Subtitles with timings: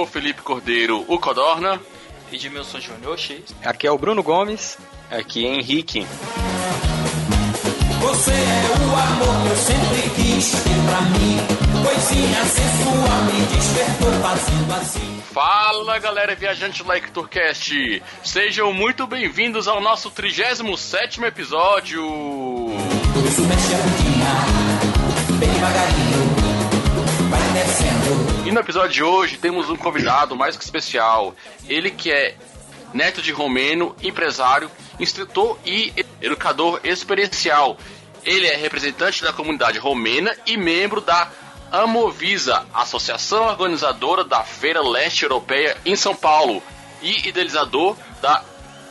[0.00, 1.78] Sou o Felipe Cordeiro, o Codorna.
[2.32, 3.54] Edmilson Júnior X.
[3.64, 4.78] Aqui é o Bruno Gomes.
[5.10, 6.06] Aqui é Henrique.
[8.00, 11.38] Você é o amor que eu sempre quis ter pra mim.
[11.84, 15.22] Coisinha sensual me despertou fazendo assim.
[15.32, 22.02] Fala galera viajante Like Tourcast, sejam muito bem-vindos ao nosso 37 episódio.
[23.12, 26.09] Por isso mexe a bem devagarinho.
[28.50, 31.36] E no episódio de hoje temos um convidado mais que especial.
[31.68, 32.34] Ele que é
[32.92, 37.78] neto de romeno, empresário, instrutor e educador experiencial.
[38.24, 41.30] Ele é representante da comunidade romena e membro da
[41.70, 46.60] Amovisa, associação organizadora da Feira Leste Europeia em São Paulo,
[47.00, 48.42] e idealizador da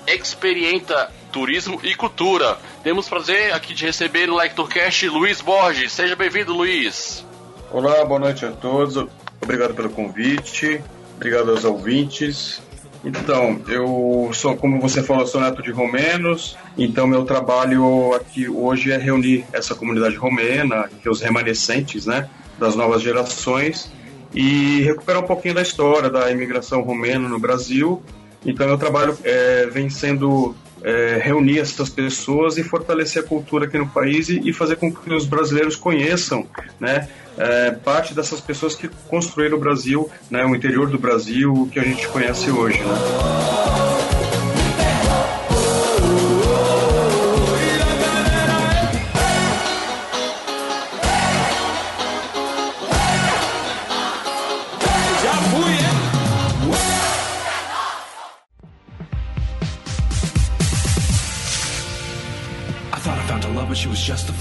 [0.08, 2.58] Experienta Turismo e Cultura.
[2.82, 5.92] Temos prazer aqui de receber no Like Tourcast Luiz Borges.
[5.92, 7.26] Seja bem-vindo, Luiz.
[7.70, 9.06] Olá, boa noite a todos.
[9.42, 10.82] Obrigado pelo convite.
[11.16, 12.62] Obrigado aos ouvintes.
[13.04, 16.58] Então, eu sou, como você falou, sou neto de romenos.
[16.78, 22.76] Então, meu trabalho aqui hoje é reunir essa comunidade romena, é os remanescentes, né, das
[22.76, 23.90] novas gerações,
[24.34, 28.04] e recuperar um pouquinho da história da imigração romena no Brasil.
[28.46, 33.78] Então, meu trabalho é, vem sendo é, reunir essas pessoas e fortalecer a cultura aqui
[33.78, 36.48] no país e, e fazer com que os brasileiros conheçam,
[36.80, 37.08] né,
[37.38, 41.80] é, parte dessas pessoas que construíram o Brasil, né, o interior do Brasil, o que
[41.80, 42.80] a gente conhece hoje.
[42.80, 43.59] Né?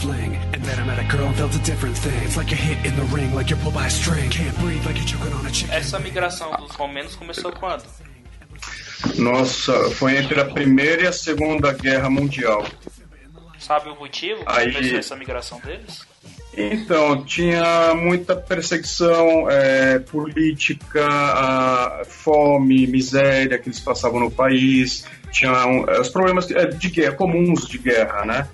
[0.01, 0.35] Fling.
[0.55, 2.19] And then I met a girl and felt a different thing.
[2.25, 4.31] It's like a hit in the ring, like you're pulled by a string.
[4.31, 5.75] Can't breathe, like you're choking on a chicken.
[5.75, 7.85] Essa migração dos romenos começou quando?
[9.17, 12.65] Nossa, foi entre a Primeira e a Segunda Guerra Mundial.
[13.59, 16.07] Sabe o motivo que Aí- começou essa migração deles?
[16.57, 25.53] Então, tinha muita perseguição é, política, a fome, miséria que eles passavam no país, tinha
[25.67, 28.49] um, os problemas é, de guerra, comuns de guerra, né?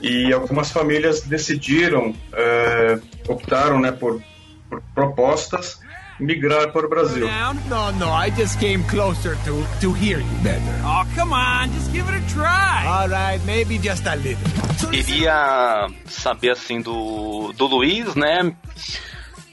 [0.00, 2.98] E algumas famílias decidiram, é,
[3.28, 4.22] optaram né, por,
[4.68, 5.80] por propostas,
[6.20, 7.28] migrar para o Brasil.
[7.68, 10.60] No, no, I just came closer to to hear you better.
[10.84, 12.86] Oh, come on, just give it a try.
[12.86, 14.42] All right, maybe just a little.
[14.90, 18.54] Queria saber assim do, do Luiz, né?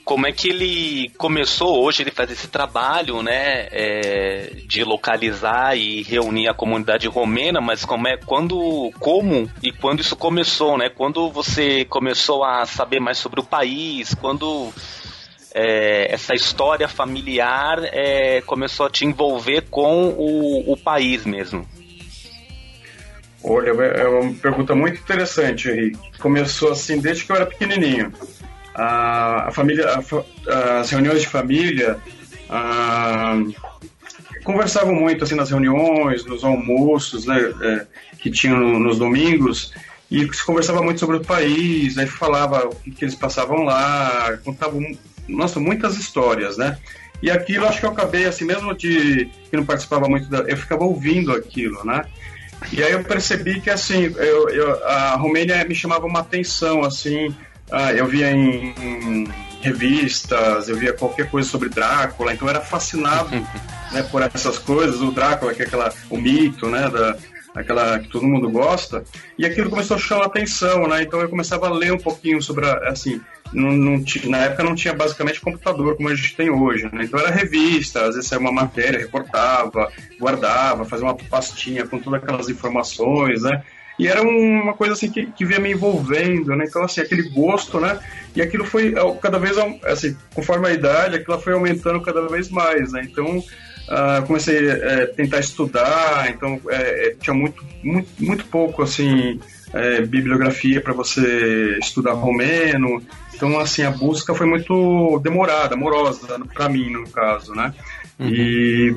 [0.06, 6.04] Como é que ele começou hoje ele faz esse trabalho, né, é, de localizar e
[6.04, 10.90] reunir a comunidade romena, mas como é quando, como e quando isso começou, né?
[10.90, 14.72] Quando você começou a saber mais sobre o país, quando
[15.56, 21.68] é, essa história familiar é, começou a te envolver com o, o país mesmo.
[23.44, 26.20] Olha, é uma pergunta muito interessante, Henrique.
[26.20, 28.12] Começou assim desde que eu era pequenininho.
[28.76, 29.88] A, a família,
[30.50, 31.98] a as reuniões de família
[32.50, 33.42] ah,
[34.44, 37.86] conversavam muito assim nas reuniões, nos almoços, né, é,
[38.20, 39.74] que tinham no- nos domingos.
[40.12, 44.38] E se conversava muito sobre o país, né, falava o que, que eles passavam lá,
[44.44, 44.82] contavam,
[45.28, 46.78] nossa, muitas histórias, né?
[47.24, 50.56] E aquilo, acho que eu acabei, assim, mesmo de que não participava muito, da, eu
[50.58, 52.04] ficava ouvindo aquilo, né?
[52.72, 57.34] E aí eu percebi que, assim, eu, eu- a Romênia me chamava uma atenção, assim,
[57.72, 59.28] ah, eu via em, em
[59.62, 63.30] revistas, eu via qualquer coisa sobre Drácula, então eu era fascinado
[63.92, 67.18] né, por essas coisas, o Drácula, que é aquela, o mito, né, da,
[67.56, 69.04] aquela que todo mundo gosta,
[69.38, 72.68] e aquilo começou a chamar atenção, né, então eu começava a ler um pouquinho sobre,
[72.68, 73.20] a, assim,
[73.54, 77.04] não, não ti- na época não tinha basicamente computador como a gente tem hoje, né?
[77.06, 82.22] então era revista, às vezes saía uma matéria, recortava, guardava, fazia uma pastinha com todas
[82.22, 83.64] aquelas informações, né?
[83.98, 86.66] E era uma coisa assim que, que vinha me envolvendo, né?
[86.68, 88.00] Então, assim, aquele gosto, né?
[88.36, 92.92] E aquilo foi cada vez, assim, conforme a idade, aquilo foi aumentando cada vez mais,
[92.92, 93.08] né?
[93.10, 99.40] Então, uh, comecei a é, tentar estudar, então é, tinha muito, muito, muito pouco, assim,
[99.74, 103.02] é, bibliografia para você estudar romeno.
[103.34, 107.74] Então, assim, a busca foi muito demorada, amorosa, para mim, no caso, né?
[108.18, 108.30] Uhum.
[108.30, 108.96] E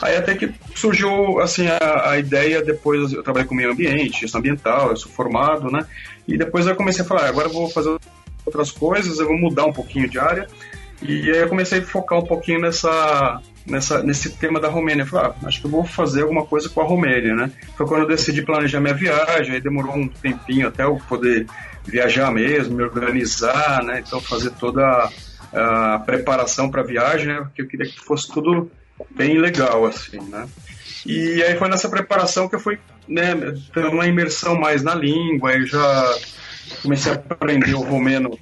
[0.00, 4.40] aí até que surgiu, assim, a, a, ideia, depois eu trabalhei com meio ambiente, gestão
[4.40, 5.86] ambiental, eu sou formado, né?
[6.26, 7.96] E depois eu comecei a falar, ah, agora eu vou fazer
[8.44, 10.46] outras coisas, eu vou mudar um pouquinho de área.
[11.00, 15.02] E aí eu comecei a focar um pouquinho nessa, nessa, nesse tema da Romênia.
[15.02, 17.50] Eu falei, ah, acho que eu vou fazer alguma coisa com a Romênia, né?
[17.76, 21.46] Foi quando eu decidi planejar minha viagem, aí demorou um tempinho até eu poder
[21.84, 24.02] viajar mesmo, me organizar, né?
[24.06, 25.10] Então fazer toda
[25.52, 27.40] a, a preparação para a viagem, né?
[27.40, 28.70] Porque eu queria que fosse tudo
[29.10, 30.48] bem legal, assim, né?
[31.04, 32.78] E aí foi nessa preparação que eu fui,
[33.08, 33.34] né,
[33.74, 36.14] tendo uma imersão mais na língua, aí já
[36.82, 38.38] comecei a aprender o romeno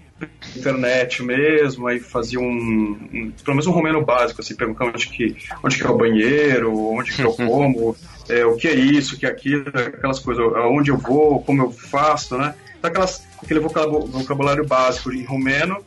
[0.55, 5.37] internet mesmo, aí fazia um, um, pelo menos um romeno básico, assim, perguntando onde que,
[5.63, 7.97] onde que é o banheiro, onde que eu como,
[8.29, 11.63] é, o que é isso, o que é aquilo, aquelas coisas, aonde eu vou, como
[11.63, 12.55] eu faço, né?
[12.79, 15.85] Então, aquelas, aquele vocabulário básico em romeno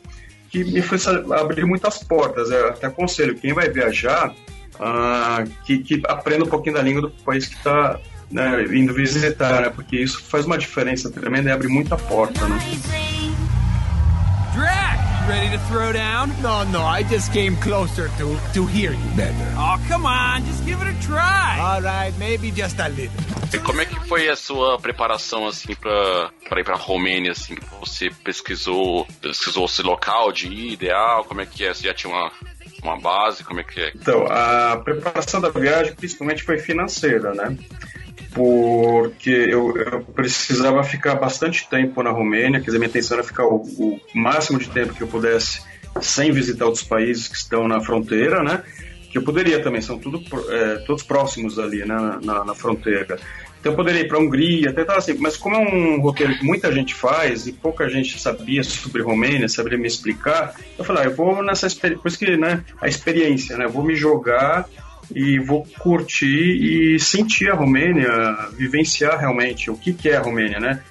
[0.48, 2.50] que me fez abrir muitas portas.
[2.50, 4.32] Eu até aconselho, quem vai viajar,
[4.74, 7.98] uh, que, que aprenda um pouquinho da língua do país que está
[8.30, 9.70] né, indo visitar, né?
[9.70, 12.58] Porque isso faz uma diferença tremenda e abre muita porta, né?
[15.26, 16.28] Ready to throw down?
[16.42, 19.54] No, no, I just came closer to, to hear you better.
[19.56, 21.58] Oh, come on, just give it a try.
[21.62, 23.16] All right, maybe just a little.
[23.50, 27.56] E como é que foi a sua preparação, assim, pra, pra ir pra Romênia, assim?
[27.80, 31.24] Você pesquisou, pesquisou esse local de ir, ideal?
[31.24, 31.72] Como é que é?
[31.72, 32.30] Você já tinha uma,
[32.84, 33.42] uma base?
[33.42, 33.92] Como é que é?
[33.94, 37.56] Então, a preparação da viagem principalmente foi financeira, né?
[38.34, 43.44] porque eu, eu, precisava ficar bastante tempo na Romênia, quer dizer, minha intenção era ficar
[43.44, 45.62] o, o, máximo de tempo que eu pudesse
[46.00, 48.64] sem visitar outros países que estão na fronteira, né?
[49.08, 50.20] Que eu poderia também, são tudo,
[50.50, 53.20] é, todos próximos ali, né, na, na fronteira.
[53.64, 56.44] Então eu poderia ir para a Hungria, até assim, mas como é um roteiro que
[56.44, 61.06] muita gente faz e pouca gente sabia sobre Romênia, sabia me explicar, eu falei, ah,
[61.06, 64.68] eu vou nessa experiência, por isso que, né, a experiência, né, eu vou me jogar
[65.14, 68.10] e vou curtir e sentir a Romênia,
[68.52, 70.82] vivenciar realmente o que, que é a Romênia, né?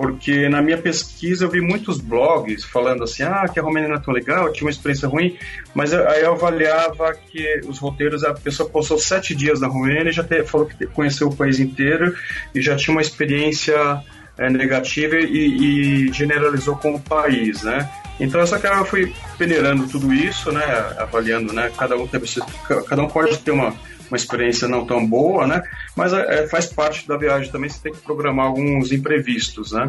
[0.00, 3.96] Porque na minha pesquisa eu vi muitos blogs falando assim, ah, que a Romênia não
[3.96, 5.36] é tão legal, tinha uma experiência ruim,
[5.74, 10.12] mas aí eu avaliava que os roteiros, a pessoa passou sete dias na Romênia e
[10.12, 12.14] já te, falou que conheceu o país inteiro
[12.54, 14.02] e já tinha uma experiência
[14.38, 17.86] é, negativa e, e generalizou com o país, né?
[18.18, 20.64] Então essa cara fui peneirando tudo isso, né,
[20.96, 22.08] avaliando, né, cada um
[22.86, 23.74] cada um pode ter uma,
[24.10, 25.62] uma experiência não tão boa, né,
[25.96, 29.88] mas é, faz parte da viagem também, você tem que programar alguns imprevistos, né.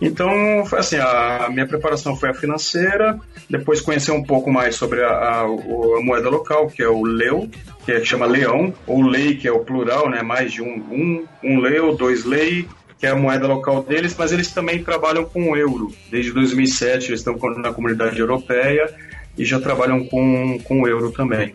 [0.00, 0.28] Então,
[0.76, 5.40] assim, a minha preparação foi a financeira, depois conhecer um pouco mais sobre a, a,
[5.42, 7.48] a moeda local, que é o leu,
[7.84, 11.24] que, é, chama leão, ou lei, que é o plural, né, mais de um, um,
[11.44, 12.66] um leu, dois lei,
[12.98, 15.92] que é a moeda local deles, mas eles também trabalham com o euro.
[16.10, 18.92] Desde 2007 eles estão na comunidade europeia
[19.36, 21.54] e já trabalham com, com o euro também.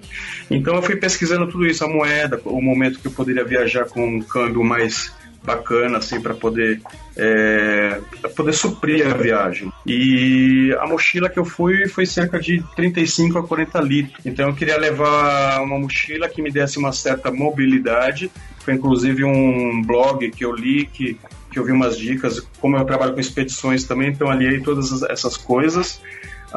[0.49, 4.05] Então eu fui pesquisando tudo isso, a moeda, o momento que eu poderia viajar com
[4.05, 5.13] um câmbio mais
[5.43, 6.81] bacana assim para poder
[7.15, 8.01] é,
[8.35, 9.71] poder suprir a viagem.
[9.85, 14.25] E a mochila que eu fui foi cerca de 35 a 40 litros.
[14.25, 18.29] Então eu queria levar uma mochila que me desse uma certa mobilidade.
[18.59, 21.17] Foi inclusive um blog que eu li que
[21.49, 25.37] que eu vi umas dicas, como eu trabalho com expedições também, então aliei todas essas
[25.37, 26.01] coisas,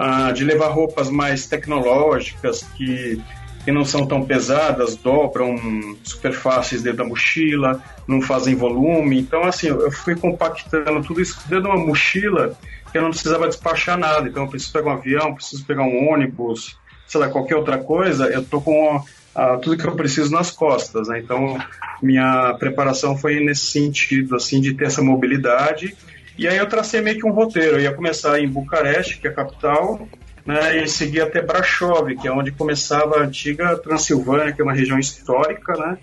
[0.03, 3.21] ah, de levar roupas mais tecnológicas, que,
[3.63, 5.59] que não são tão pesadas, dobram
[6.03, 11.39] super fáceis dentro da mochila, não fazem volume, então assim, eu fui compactando tudo isso
[11.51, 12.57] dentro de uma mochila
[12.91, 16.09] que eu não precisava despachar nada, então eu preciso pegar um avião, preciso pegar um
[16.11, 20.51] ônibus, sei lá, qualquer outra coisa, eu tô com uh, tudo que eu preciso nas
[20.51, 21.09] costas.
[21.09, 21.21] Né?
[21.21, 21.59] Então,
[22.03, 25.95] minha preparação foi nesse sentido, assim, de ter essa mobilidade.
[26.41, 27.77] E aí eu tracei meio que um roteiro.
[27.77, 30.09] Eu ia começar em Bucareste, que é a capital,
[30.47, 34.73] né, e seguir até Brasov, que é onde começava a antiga Transilvânia, que é uma
[34.73, 35.99] região histórica, né?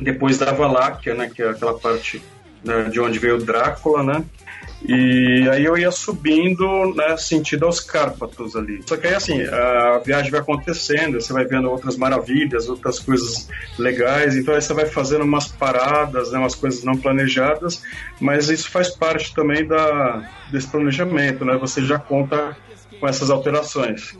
[0.00, 2.22] Depois da Valáquia, né, que é aquela parte
[2.62, 4.24] né, de onde veio Drácula, né?
[4.86, 8.82] E aí eu ia subindo, né, sentido aos Cárpatos ali.
[8.86, 13.48] Só que aí, assim, a viagem vai acontecendo, você vai vendo outras maravilhas, outras coisas
[13.78, 17.82] legais, então aí você vai fazendo umas paradas, né, umas coisas não planejadas,
[18.20, 21.56] mas isso faz parte também da, desse planejamento, né?
[21.56, 22.54] Você já conta
[23.00, 24.18] com essas alterações.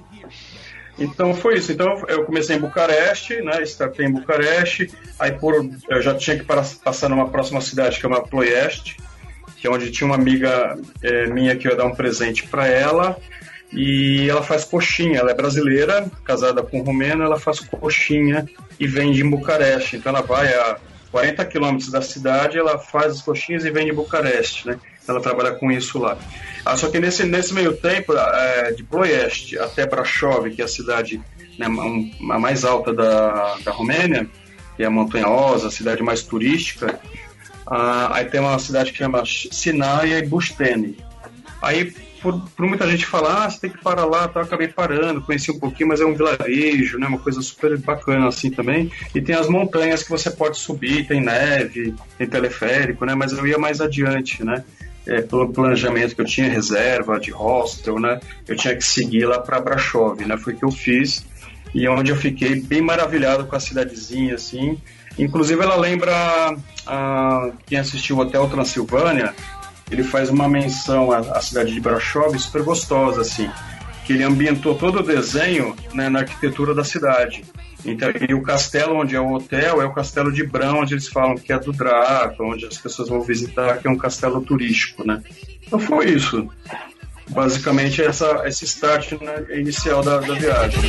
[0.98, 1.72] Então foi isso.
[1.72, 3.62] Então eu comecei em Bucareste, né?
[3.62, 4.90] Startei em Bucareste.
[5.18, 5.54] Aí por,
[5.88, 8.96] eu já tinha que passar numa próxima cidade que é uma Ploieste,
[9.64, 12.66] que é onde tinha uma amiga é, minha que eu ia dar um presente para
[12.66, 13.16] ela.
[13.72, 15.20] E ela faz coxinha.
[15.20, 17.24] Ela é brasileira, casada com um romeno.
[17.24, 18.46] Ela faz coxinha
[18.78, 19.96] e vende em Bucareste.
[19.96, 20.76] Então ela vai a
[21.10, 24.78] 40 quilômetros da cidade, ela faz as coxinhas e vende em Bucareste, né?
[25.08, 26.18] Ela trabalha com isso lá.
[26.62, 30.68] Ah, só que nesse, nesse meio tempo, é, de Ploieste até Brasov, que é a
[30.68, 31.22] cidade
[31.58, 34.28] né, a mais alta da, da Romênia,
[34.76, 37.00] que é montanhosa, a cidade mais turística,
[37.66, 40.96] ah, aí tem uma cidade que chama Sinaia e Bustene.
[41.62, 44.40] Aí, por, por, muita gente falar, ah, você tem que parar lá, tá?
[44.40, 47.06] eu acabei parando, conheci um pouquinho, mas é um vilarejo, né?
[47.06, 48.90] Uma coisa super bacana assim também.
[49.14, 53.14] E tem as montanhas que você pode subir, tem neve, tem teleférico, né?
[53.14, 54.64] Mas eu ia mais adiante, né?
[55.06, 58.20] é, pelo planejamento que eu tinha, reserva de hostel, né?
[58.48, 60.36] Eu tinha que seguir lá para Brasov, né?
[60.36, 61.24] Foi o que eu fiz
[61.74, 64.78] e onde eu fiquei bem maravilhado com a cidadezinha, assim.
[65.18, 66.56] Inclusive ela lembra
[66.86, 69.34] a, quem assistiu o Hotel Transilvânia,
[69.90, 73.50] ele faz uma menção à, à cidade de Brasov super gostosa, assim,
[74.04, 77.44] que ele ambientou todo o desenho né, na arquitetura da cidade.
[77.84, 81.06] Então, e o castelo onde é o hotel é o castelo de Brão, onde eles
[81.06, 85.06] falam que é do Draco, onde as pessoas vão visitar, que é um castelo turístico,
[85.06, 85.22] né?
[85.66, 86.48] Então foi isso.
[87.28, 90.80] Basicamente essa, esse start né, inicial da, da viagem.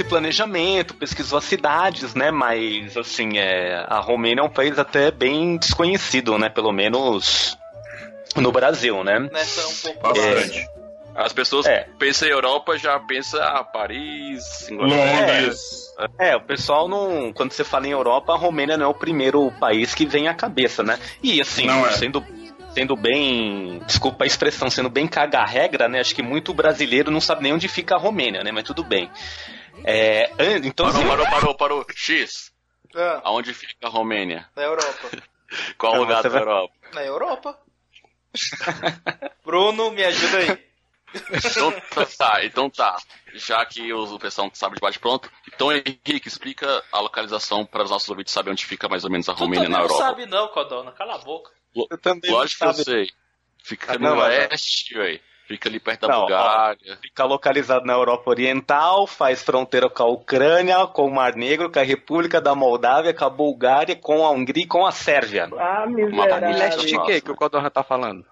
[0.00, 2.30] Esse planejamento, pesquisou as cidades, né?
[2.30, 6.48] Mas, assim, é, a Romênia é um país até bem desconhecido, né?
[6.48, 7.58] Pelo menos
[8.36, 9.18] no Brasil, né?
[9.30, 10.58] Nessa um pouco bastante.
[10.58, 10.68] É,
[11.14, 11.86] as pessoas é.
[11.98, 15.92] pensam em Europa, já pensam, ah, Paris, Londres.
[16.18, 17.32] É, é, o pessoal não.
[17.32, 20.34] Quando você fala em Europa, a Romênia não é o primeiro país que vem à
[20.34, 20.98] cabeça, né?
[21.22, 21.90] E assim, é.
[21.92, 22.24] sendo
[22.72, 25.98] sendo bem, desculpa a expressão, sendo bem caga-regra, né?
[25.98, 28.52] Acho que muito brasileiro não sabe nem onde fica a Romênia, né?
[28.52, 29.10] Mas tudo bem.
[29.84, 30.30] É,
[30.64, 31.86] então, parou, assim, parou, parou, parou.
[31.94, 32.52] X.
[32.94, 33.20] É.
[33.24, 34.48] Aonde fica a Romênia?
[34.56, 35.08] Na Europa.
[35.78, 36.40] Qual não, lugar da vai...
[36.40, 36.74] Europa?
[36.92, 37.58] Na Europa.
[39.44, 40.70] Bruno, me ajuda aí.
[41.44, 41.72] Então
[42.16, 42.96] tá, então tá.
[43.34, 47.90] Já que o pessoal sabe de bate pronto, então Henrique, explica a localização para os
[47.90, 50.00] nossos ouvintes saberem onde fica mais ou menos a Romênia na Europa.
[50.00, 51.50] não sabe não, Codona, cala a boca.
[51.74, 53.10] Eu também Lógico que eu sei.
[53.62, 55.20] Fica no não, oeste, velho.
[55.50, 56.78] Fica ali perto da não, Bulgária.
[56.92, 61.68] Ó, fica localizado na Europa Oriental, faz fronteira com a Ucrânia, com o Mar Negro,
[61.68, 65.50] com a República da Moldávia, com a Bulgária, com a Hungria e com a Sérvia.
[65.58, 66.50] Ah, miserável.
[66.50, 68.24] Leste de quê que o Codorna tá falando?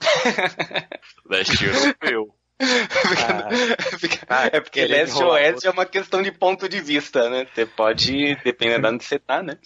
[1.30, 2.34] Leste europeu.
[4.28, 7.46] Ah, é porque leste ou oeste é uma questão de ponto de vista, né?
[7.54, 9.56] Você pode, dependendo de onde você tá, né?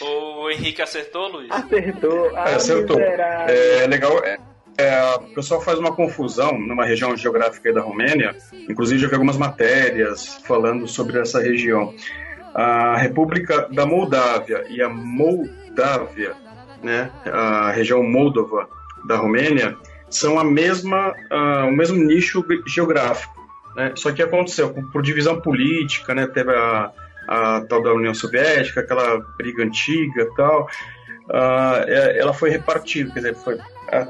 [0.00, 1.50] O Henrique acertou, Luiz?
[1.52, 2.36] Acertou.
[2.36, 2.98] Ah, acertou.
[2.98, 4.18] É legal.
[4.24, 4.38] É,
[4.76, 8.36] é, o pessoal faz uma confusão numa região geográfica da Romênia.
[8.68, 11.94] Inclusive, já vi algumas matérias falando sobre essa região.
[12.54, 16.34] A República da Moldávia e a Moldávia,
[16.82, 17.10] né?
[17.26, 18.68] A região Moldova
[19.06, 19.76] da Romênia
[20.10, 23.40] são a mesma, uh, o mesmo nicho geográfico.
[23.74, 23.92] Né?
[23.96, 26.26] Só que aconteceu por divisão política, né?
[26.26, 26.92] teve a,
[27.26, 30.68] a tal da União Soviética, aquela briga antiga tal.
[31.28, 33.58] Uh, ela foi repartida, quer dizer, foi,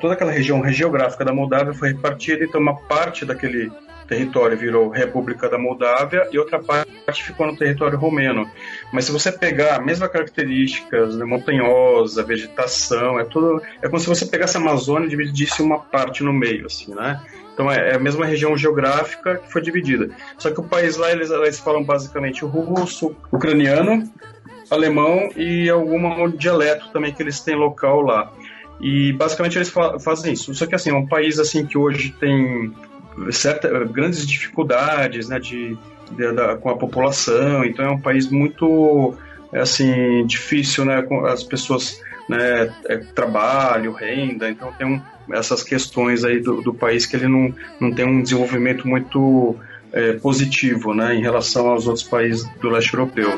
[0.00, 3.70] toda aquela região geográfica da Moldávia foi repartida, então uma parte daquele
[4.12, 8.48] território virou República da Moldávia e outra parte ficou no território romeno.
[8.92, 14.06] Mas se você pegar a mesma características, né, montanhosa, vegetação, é tudo é como se
[14.06, 17.20] você pegasse a Amazônia e dividisse uma parte no meio, assim, né?
[17.54, 20.10] Então é, é a mesma região geográfica que foi dividida.
[20.38, 24.10] Só que o país lá eles, eles falam basicamente o russo, ucraniano,
[24.72, 28.32] alemão e algum dialeto também que eles têm local lá.
[28.80, 30.54] E basicamente eles fa fazem isso.
[30.54, 32.72] Só que assim, é um país assim que hoje tem
[33.30, 35.76] certa, grandes dificuldades né, de,
[36.10, 39.14] de, da, com a população, então é um país muito
[39.52, 45.00] assim difícil, né, com as pessoas né, é, trabalho, renda, então tem um,
[45.30, 49.56] essas questões aí do, do, país que ele não, não tem um desenvolvimento muito
[49.92, 53.28] é, positivo né, em relação aos outros países do leste europeu.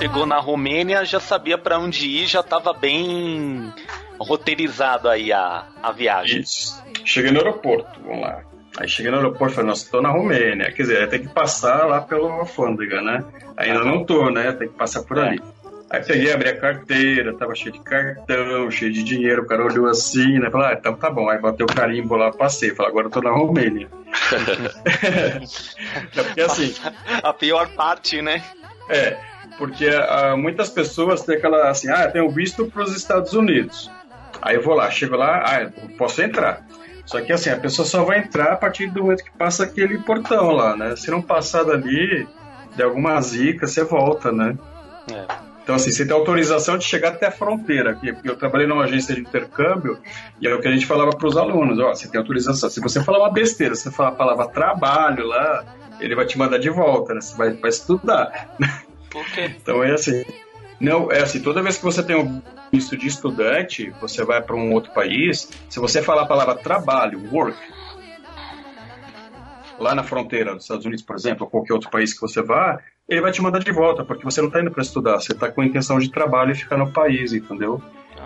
[0.00, 3.70] Chegou na Romênia, já sabia para onde ir, já estava bem
[4.18, 6.40] roteirizado aí a, a viagem.
[6.40, 6.82] Isso.
[7.04, 8.40] Cheguei no aeroporto, vamos lá.
[8.78, 10.72] Aí cheguei no aeroporto e falei, nossa, tô na Romênia.
[10.72, 13.22] Quer dizer, tem que passar lá pelo alfândega, né?
[13.56, 14.52] Ainda não tô, né?
[14.52, 15.42] Tem que passar por ali.
[15.90, 19.88] Aí peguei, abri a carteira, tava cheio de cartão, cheio de dinheiro, o cara olhou
[19.88, 20.48] assim, né?
[20.48, 21.28] Falei, ah, então tá bom.
[21.28, 22.72] Aí botei o carimbo lá, passei.
[22.72, 23.88] Falei, agora eu tô na Romênia.
[26.16, 26.72] é porque assim.
[27.24, 28.40] A pior parte, né?
[28.88, 29.16] É,
[29.58, 33.90] porque ah, muitas pessoas têm aquela assim, ah, eu tenho visto para os Estados Unidos.
[34.40, 36.64] Aí eu vou lá, chego lá, ah, posso entrar.
[37.04, 39.98] Só que assim, a pessoa só vai entrar a partir do momento que passa aquele
[39.98, 40.94] portão lá, né?
[40.94, 42.28] Se não passar dali,
[42.76, 44.56] de alguma zica, você volta, né?
[45.12, 45.49] É.
[45.70, 47.94] Então, assim, você tem autorização de chegar até a fronteira.
[47.94, 50.00] Porque eu trabalhei numa agência de intercâmbio
[50.40, 52.68] e é o que a gente falava para os alunos: ó, você tem autorização.
[52.68, 55.64] Se você falar uma besteira, se você falar a palavra trabalho lá,
[56.00, 57.20] ele vai te mandar de volta, né?
[57.20, 58.56] Você vai, vai estudar.
[59.10, 59.54] Por quê?
[59.62, 60.24] Então é assim.
[60.80, 64.56] Não, é assim, toda vez que você tem um visto de estudante, você vai para
[64.56, 67.56] um outro país, se você falar a palavra trabalho, work,
[69.78, 72.78] lá na fronteira dos Estados Unidos, por exemplo, ou qualquer outro país que você vá,
[73.10, 75.50] ele vai te mandar de volta, porque você não está indo para estudar, você está
[75.50, 77.82] com a intenção de trabalho e ficar no país, entendeu?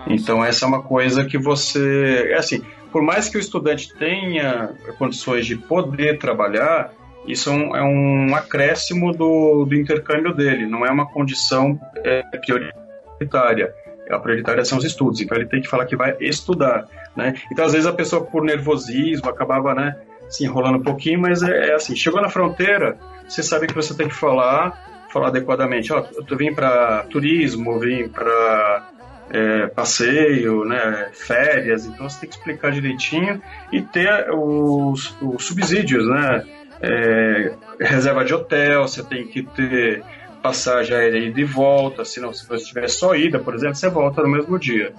[0.06, 2.62] Então essa é uma coisa que você, é assim,
[2.92, 6.92] por mais que o estudante tenha condições de poder trabalhar,
[7.26, 12.22] isso é um, é um acréscimo do, do intercâmbio dele, não é uma condição é,
[12.36, 13.74] prioritária.
[14.10, 16.86] A prioritária são os estudos, então ele tem que falar que vai estudar,
[17.16, 17.32] né?
[17.50, 19.96] Então às vezes a pessoa por nervosismo acabava, né,
[20.28, 23.94] se enrolando um pouquinho, mas é, é assim, chegou na fronteira, você sabe que você
[23.94, 25.92] tem que falar, falar adequadamente.
[25.92, 28.88] Ó, eu vim para turismo, vim para
[29.30, 36.06] é, passeio, né, férias, então você tem que explicar direitinho e ter os, os subsídios,
[36.08, 36.44] né?
[36.80, 40.02] É, reserva de hotel, você tem que ter
[40.42, 44.22] passagem aérea ida e volta, senão se você tiver só ida, por exemplo, você volta
[44.22, 44.92] no mesmo dia.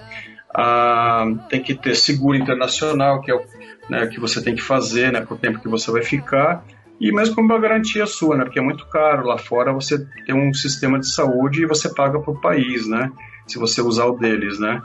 [0.51, 3.43] Ah, tem que ter seguro internacional, que é o
[3.89, 6.65] né, que você tem que fazer né, por tempo que você vai ficar,
[6.99, 9.27] e mesmo com uma garantia sua, né, porque é muito caro.
[9.27, 13.11] Lá fora você tem um sistema de saúde e você paga para o país, né,
[13.47, 14.81] se você usar o deles, né,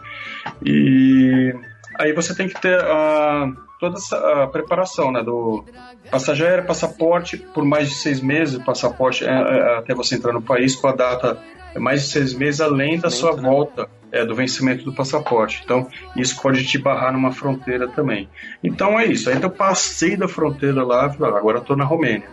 [0.64, 1.54] e
[1.98, 5.64] aí você tem que ter uh, toda essa uh, preparação, né, do
[6.10, 10.76] passageiro, passaporte, por mais de seis meses, passaporte é, é, até você entrar no país
[10.76, 11.38] com a data
[11.74, 15.62] é mais de seis meses além da sua volta é, do vencimento do passaporte.
[15.64, 18.28] Então, isso pode te barrar numa fronteira também.
[18.62, 19.28] Então é isso.
[19.28, 22.28] Aí então, passei da fronteira lá, ah, agora estou na Romênia.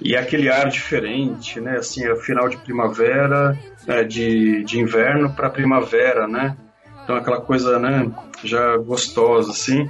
[0.00, 1.76] E aquele ar diferente, né?
[1.78, 6.56] Assim, é final de primavera, é, de, de inverno para primavera, né?
[7.02, 8.10] Então aquela coisa, né?
[8.42, 9.88] Já gostosa, assim.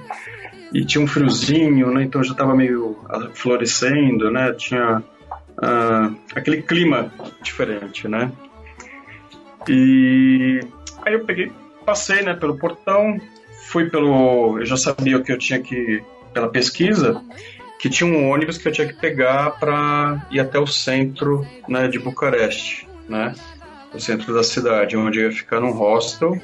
[0.73, 2.03] E tinha um friozinho, né?
[2.03, 2.99] Então já estava meio
[3.35, 4.53] florescendo, né?
[4.53, 8.31] Tinha uh, aquele clima diferente, né?
[9.69, 10.61] E
[11.05, 11.53] aí eu peguei,
[11.85, 13.21] passei, né, pelo portão,
[13.69, 17.23] fui pelo, eu já sabia o que eu tinha que pela pesquisa,
[17.79, 21.87] que tinha um ônibus que eu tinha que pegar para ir até o centro, né,
[21.87, 23.35] de Bucareste, né,
[23.93, 26.41] o centro da cidade, onde eu ia ficar num hostel.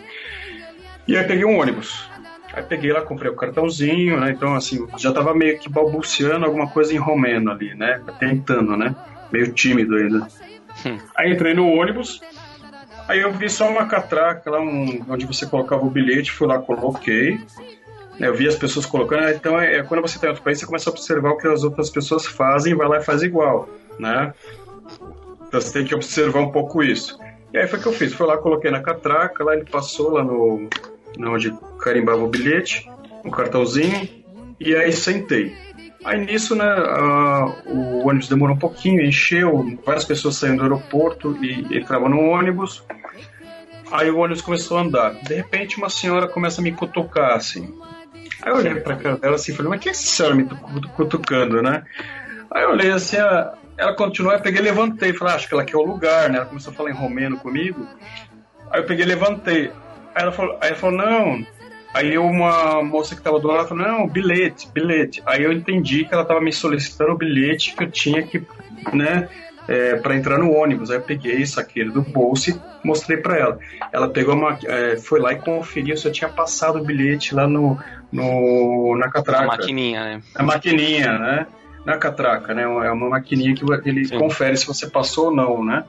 [1.08, 2.08] E aí peguei um ônibus.
[2.52, 4.32] Aí peguei lá, comprei o cartãozinho, né?
[4.32, 8.00] Então, assim, já tava meio que balbuciando alguma coisa em romeno ali, né?
[8.18, 8.94] Tentando, né?
[9.30, 10.26] Meio tímido ainda.
[10.84, 10.98] Hum.
[11.16, 12.20] Aí entrei no ônibus,
[13.10, 16.60] Aí eu vi só uma catraca lá, um, onde você colocava o bilhete, fui lá,
[16.60, 17.40] coloquei.
[18.20, 20.66] Eu vi as pessoas colocando, então é, é quando você está em outro país, você
[20.66, 23.68] começa a observar o que as outras pessoas fazem vai lá e faz igual,
[23.98, 24.32] né?
[25.48, 27.18] Então você tem que observar um pouco isso.
[27.52, 30.12] E aí foi o que eu fiz, fui lá, coloquei na catraca, lá ele passou
[30.12, 30.68] lá no,
[31.18, 32.88] no onde carimbava o bilhete,
[33.24, 34.08] um cartãozinho,
[34.60, 35.52] e aí sentei.
[36.04, 41.36] Aí nisso, né, a, o ônibus demorou um pouquinho, encheu, várias pessoas saindo do aeroporto
[41.44, 42.84] e entravam no ônibus.
[43.90, 45.14] Aí o ônibus começou a andar.
[45.14, 47.74] De repente, uma senhora começa a me cutucar, assim.
[48.42, 50.44] Aí eu olhei pra cara dela assim e falei, mas que é essa senhora me
[50.96, 51.82] cutucando, né?
[52.50, 55.76] Aí eu olhei assim, ela continuou, eu peguei levantei, falei, ah, acho que ela quer
[55.76, 56.38] o lugar, né?
[56.38, 57.86] Ela começou a falar em romeno comigo.
[58.70, 59.72] Aí eu peguei levantei.
[60.14, 61.46] Aí ela falou, aí ela falou não.
[61.92, 65.22] Aí uma moça que tava do lado falou, não, bilhete, bilhete.
[65.26, 68.42] Aí eu entendi que ela tava me solicitando o bilhete que eu tinha que,
[68.92, 69.28] né,
[69.68, 70.90] é, para entrar no ônibus.
[70.90, 73.58] Aí eu peguei, saquei ele do bolso e mostrei para ela.
[73.92, 77.46] Ela pegou uma, é, foi lá e conferiu se eu tinha passado o bilhete lá
[77.46, 77.78] no,
[78.12, 79.44] no na catraca.
[79.44, 80.22] A maquininha, né?
[80.34, 81.46] A maquininha, né?
[81.84, 82.62] Na catraca, né?
[82.62, 84.18] É uma maquininha que ele Sim.
[84.18, 85.84] confere se você passou ou não, né?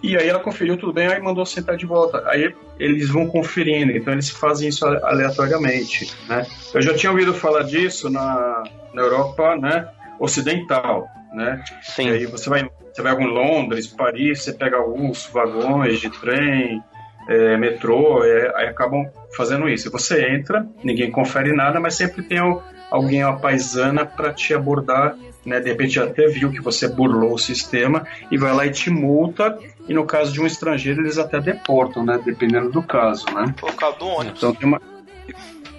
[0.00, 2.22] E aí ela conferiu tudo bem, aí mandou sentar de volta.
[2.26, 6.46] Aí eles vão conferindo, então eles fazem isso aleatoriamente, né?
[6.72, 8.62] Eu já tinha ouvido falar disso na,
[8.94, 9.88] na Europa, né?
[10.20, 11.62] Ocidental, né?
[11.82, 12.08] Sim.
[12.08, 16.82] E aí você vai, você vai em Londres, Paris, você pega alguns vagões de trem,
[17.28, 19.90] é, metrô, é, aí acabam fazendo isso.
[19.90, 25.14] Você entra, ninguém confere nada, mas sempre tem al- alguém, uma paisana, para te abordar.
[25.44, 25.60] Né?
[25.60, 29.58] De repente até viu que você burlou o sistema e vai lá e te multa.
[29.88, 32.20] E no caso de um estrangeiro, eles até deportam, né?
[32.22, 33.54] Dependendo do caso, né?
[33.58, 34.38] Por causa do ônibus.
[34.38, 34.80] Então tem uma.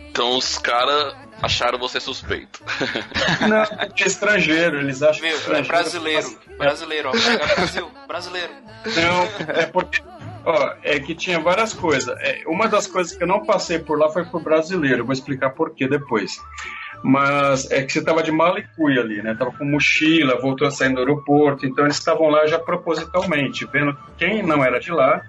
[0.10, 2.62] Então os caras acharam você suspeito.
[3.48, 6.40] Não, é estrangeiro, eles acham Meu, que é brasileiro.
[6.58, 7.16] Brasileiro, ó.
[7.16, 8.54] É Brasil, brasileiro.
[8.86, 10.02] Não, é porque.
[10.46, 12.16] Ó, é que tinha várias coisas.
[12.20, 15.00] É, uma das coisas que eu não passei por lá foi pro brasileiro.
[15.00, 16.40] Eu Vou explicar por quê depois.
[17.04, 19.36] Mas é que você tava de mala e cuia ali, né?
[19.36, 21.66] Tava com mochila, voltou a sair do aeroporto.
[21.66, 25.22] Então eles estavam lá já propositalmente, vendo quem não era de lá,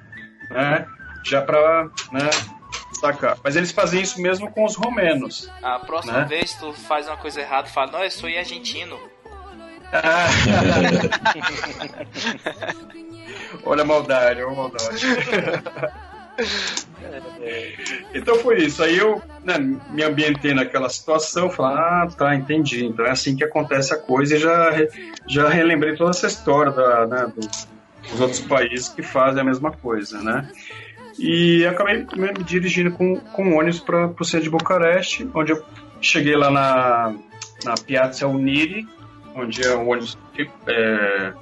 [0.50, 0.86] né?
[1.24, 2.30] Já pra, né?
[3.42, 5.48] Mas eles faziam isso mesmo com os romenos.
[5.62, 6.24] A próxima Né?
[6.24, 8.98] vez tu faz uma coisa errada, fala, não, eu sou argentino.
[13.64, 15.06] Olha a maldade, olha a maldade.
[18.14, 18.82] Então foi isso.
[18.82, 22.86] Aí eu né, me ambientei naquela situação, falei, ah, tá, entendi.
[22.86, 24.70] Então é assim que acontece a coisa e já,
[25.28, 27.48] já relembrei toda essa história da, né, do-
[28.10, 30.48] dos outros países que fazem a mesma coisa, né?
[31.20, 35.62] E acabei me dirigindo com, com ônibus para o centro de Bucareste, onde eu
[36.00, 37.14] cheguei lá na,
[37.62, 38.88] na Piazza Uniri,
[39.36, 40.16] onde é o ônibus
[40.66, 41.32] é,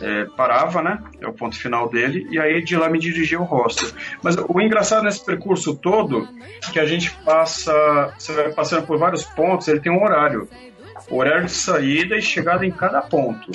[0.00, 1.02] é, parava, né?
[1.20, 3.90] É o ponto final dele, e aí de lá me dirigi ao hostel.
[4.22, 6.26] Mas o engraçado nesse percurso todo,
[6.72, 10.48] que a gente passa, você vai passando por vários pontos, ele tem um horário.
[11.10, 13.52] Horário de saída e chegada em cada ponto.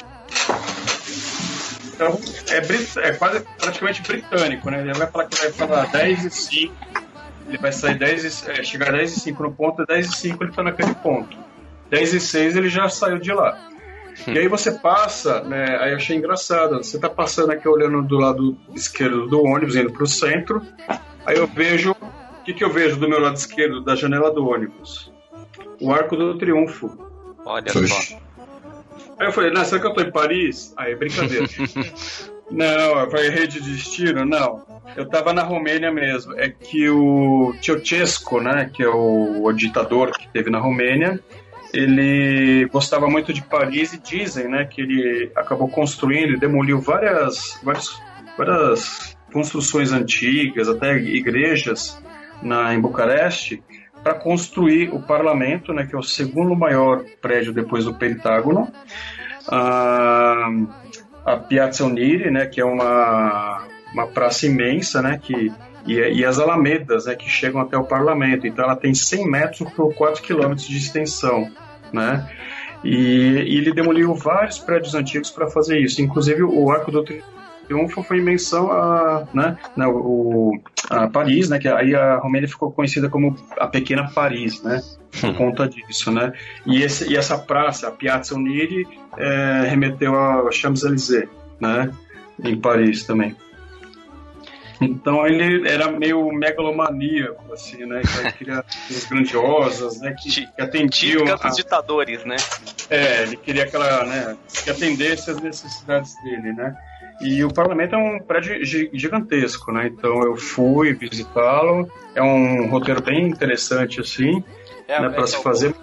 [2.10, 4.82] Então, é, brit- é quase praticamente britânico, né?
[4.82, 6.74] Ele vai falar que vai falar 10 e 5,
[7.48, 10.44] ele vai sair 10 e, é, chegar 10 e 5 no ponto, 10 e 5
[10.44, 11.38] ele tá naquele ponto.
[11.90, 13.58] 10 e 6 ele já saiu de lá.
[14.28, 15.78] E aí você passa, né?
[15.80, 16.78] Aí eu achei engraçado.
[16.78, 20.62] Você tá passando aqui olhando do lado esquerdo do ônibus, indo pro centro.
[21.26, 21.92] Aí eu vejo.
[21.92, 25.12] O que, que eu vejo do meu lado esquerdo da janela do ônibus?
[25.82, 26.96] O Arco do Triunfo.
[27.80, 28.20] Olha só.
[29.24, 30.74] Aí eu falei, não, será que eu tô em Paris?
[30.76, 31.46] Aí, brincadeira.
[32.52, 34.26] não, foi rede de destino?
[34.26, 34.66] Não.
[34.98, 36.38] Eu tava na Romênia mesmo.
[36.38, 41.22] É que o Ceausescu, né, que é o, o ditador que teve na Romênia,
[41.74, 47.58] ele gostava muito de Paris e dizem, né, que ele acabou construindo e demoliu várias,
[47.64, 47.98] várias,
[48.38, 51.98] várias construções antigas, até igrejas
[52.42, 53.64] na, em Bucareste,
[54.04, 58.72] para construir o parlamento, né, que é o segundo maior prédio depois do Pentágono,
[59.48, 60.50] a,
[61.26, 63.64] a Piazza Uniri, né, que é uma,
[63.94, 65.52] uma praça imensa, né, que
[65.86, 68.48] e, e as alamedas, né, que chegam até o parlamento.
[68.48, 71.50] Então ela tem 100 metros por 4 quilômetros de extensão,
[71.92, 72.30] né?
[72.84, 77.43] E, e ele demoliu vários prédios antigos para fazer isso, inclusive o Arco do Triunfo
[78.06, 82.72] foi em menção a, né, né, o, a Paris, né, que aí a Romênia ficou
[82.72, 84.82] conhecida como a pequena Paris, né,
[85.20, 86.34] por conta disso, né.
[86.66, 91.92] E, esse, e essa praça, a Piazza Uniri, é, remeteu a Champs-Élysées, né,
[92.44, 93.36] em Paris também.
[94.82, 98.02] Então ele era meio megalomaníaco, assim, né?
[98.02, 100.14] Que ele queria coisas grandiosas, né?
[100.20, 101.24] Que, que atendiam.
[101.42, 102.36] A- ditadores, né?
[102.90, 106.76] é, ele queria aquela, né, que atendesse às necessidades dele, né?
[107.22, 109.88] E o parlamento é um prédio gi- gigantesco, né?
[109.88, 111.88] Então eu fui visitá-lo.
[112.16, 114.44] É um roteiro bem interessante, assim,
[114.88, 115.76] É né, aberto para se fazer.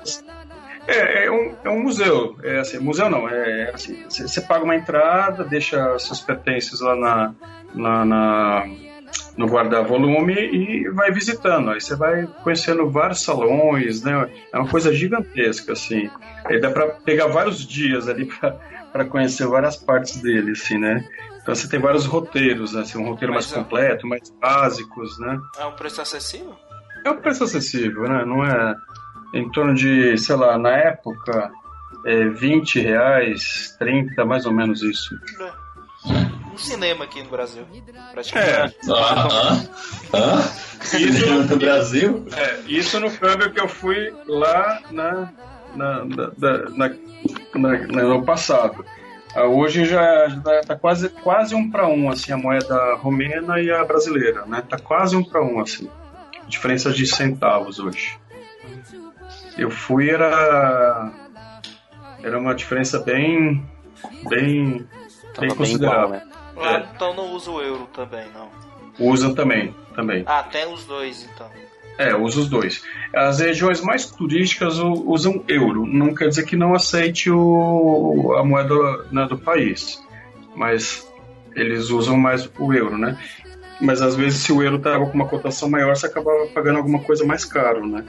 [0.86, 2.36] É, é, um, é um museu.
[2.42, 6.96] É assim, museu não, é assim, você você paga uma entrada, deixa seus pertences lá
[6.96, 7.34] na,
[7.74, 8.66] na, na-
[9.36, 11.70] no guarda-volume e vai visitando.
[11.70, 14.28] Aí você vai conhecendo vários salões, né?
[14.52, 16.10] É uma coisa gigantesca, assim.
[16.44, 18.58] Aí dá para pegar vários dias ali para
[19.08, 21.04] conhecer várias partes dele, assim, né?
[21.42, 22.82] Então você tem vários roteiros, né?
[22.82, 23.62] assim, um roteiro Mas, mais ó.
[23.62, 25.38] completo, mais básicos, né?
[25.58, 26.54] É um preço acessível?
[27.04, 28.24] É um preço acessível, né?
[28.26, 28.74] Não é
[29.32, 31.50] em torno de, sei lá, na época,
[32.04, 35.14] é 20 reais, 30, mais ou menos isso.
[36.52, 37.64] Um cinema aqui no Brasil.
[37.72, 38.76] É, Praticamente.
[38.90, 39.62] Ah, ah,
[40.12, 40.96] ah.
[40.98, 42.26] Isso- no Brasil?
[42.36, 45.32] é, isso no câmbio que eu fui lá na,
[45.74, 46.94] na, na- na- na-
[47.54, 48.84] no passado.
[49.34, 50.26] Ah, Hoje já
[50.60, 54.62] está quase, quase um para um, assim, a moeda romena e a brasileira, né?
[54.68, 55.88] Tá quase um para um, assim.
[56.48, 58.18] Diferença de centavos hoje.
[59.56, 61.12] Eu fui, era...
[62.22, 63.64] Era uma diferença bem...
[64.28, 64.86] Bem...
[65.34, 66.16] Tava bem considerável.
[66.16, 66.30] igual, né?
[66.56, 66.88] Lá É.
[66.94, 68.48] então não usa o euro também, não.
[68.98, 70.24] Usam também, também.
[70.26, 71.48] Ah, tem os dois então.
[71.98, 72.82] É, usa os dois.
[73.14, 75.86] As regiões mais turísticas usam euro.
[75.86, 78.74] Não quer dizer que não aceite o, a moeda
[79.12, 80.02] né, do país,
[80.56, 81.06] mas
[81.54, 83.18] eles usam mais o euro, né?
[83.80, 87.00] mas às vezes se o euro tava com uma cotação maior, você acabava pagando alguma
[87.00, 88.04] coisa mais caro, né?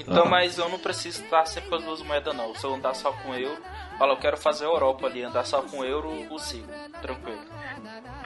[0.00, 0.28] Então, Ah.
[0.28, 2.54] mas eu não preciso estar sempre com as duas moedas, não.
[2.54, 3.60] Se eu andar só com euro,
[3.98, 6.66] fala, eu quero fazer a Europa ali, andar só com euro, eu consigo.
[7.02, 7.38] Tranquilo.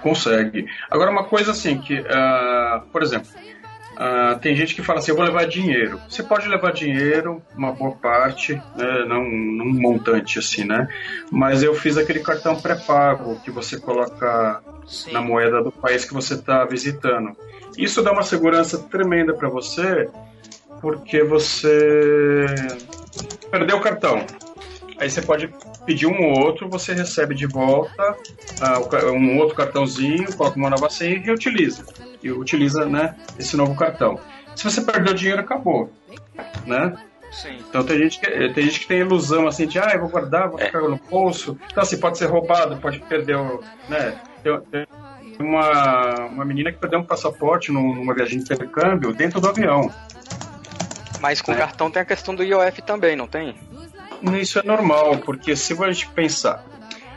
[0.02, 0.66] Consegue.
[0.90, 3.28] Agora, uma coisa assim, que, ah, por exemplo,
[3.96, 6.00] ah, tem gente que fala assim, eu vou levar dinheiro.
[6.08, 10.88] Você pode levar dinheiro, uma boa parte, né, não num montante assim, né?
[11.30, 14.62] Mas eu fiz aquele cartão pré-pago que você coloca
[15.12, 17.36] na moeda do país que você está visitando.
[17.78, 20.08] Isso dá uma segurança tremenda para você,
[20.80, 22.46] porque você
[23.50, 24.24] perdeu o cartão.
[24.98, 25.52] Aí você pode
[25.84, 28.16] pedir um ou outro, você recebe de volta
[28.90, 31.84] ca- um outro cartãozinho, coloca uma nova senha e reutiliza.
[32.22, 34.18] E utiliza né, esse novo cartão.
[34.54, 35.90] Se você perdeu o dinheiro, acabou.
[36.64, 36.94] Né?
[37.32, 37.58] Sim.
[37.68, 40.48] Então tem gente, que, tem gente que tem ilusão assim de, ah, eu vou guardar,
[40.48, 41.58] vou ficar no bolso.
[41.70, 43.60] Então assim, pode ser roubado, pode perder o.
[43.88, 44.14] Né?
[44.44, 44.86] Tem, tem
[45.40, 49.90] uma, uma menina que perdeu um passaporte num- numa viagem de intercâmbio dentro do avião.
[51.24, 53.54] Mas com cartão tem a questão do IOF também, não tem?
[54.38, 56.62] Isso é normal, porque se a gente pensar,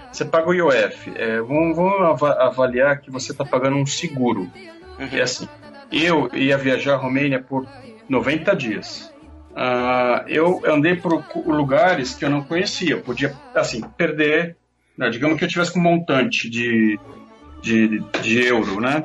[0.10, 4.50] você paga o IOF, é, vamos, vamos ava- avaliar que você está pagando um seguro.
[5.10, 5.50] Que é assim,
[5.92, 7.68] eu ia viajar à Romênia por
[8.08, 9.12] 90 dias.
[9.54, 14.56] Ah, eu andei por lugares que eu não conhecia, podia, assim, perder,
[14.98, 16.98] né, digamos que eu tivesse com um montante de,
[17.62, 19.04] de, de euro, né?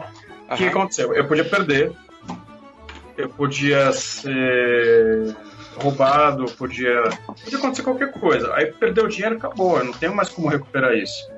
[0.48, 1.12] O que aconteceu?
[1.12, 1.92] Eu podia perder,
[3.16, 5.36] eu podia ser
[5.76, 8.54] roubado, podia, podia acontecer qualquer coisa.
[8.54, 11.30] Aí perdeu o dinheiro, acabou, eu não tenho mais como recuperar isso.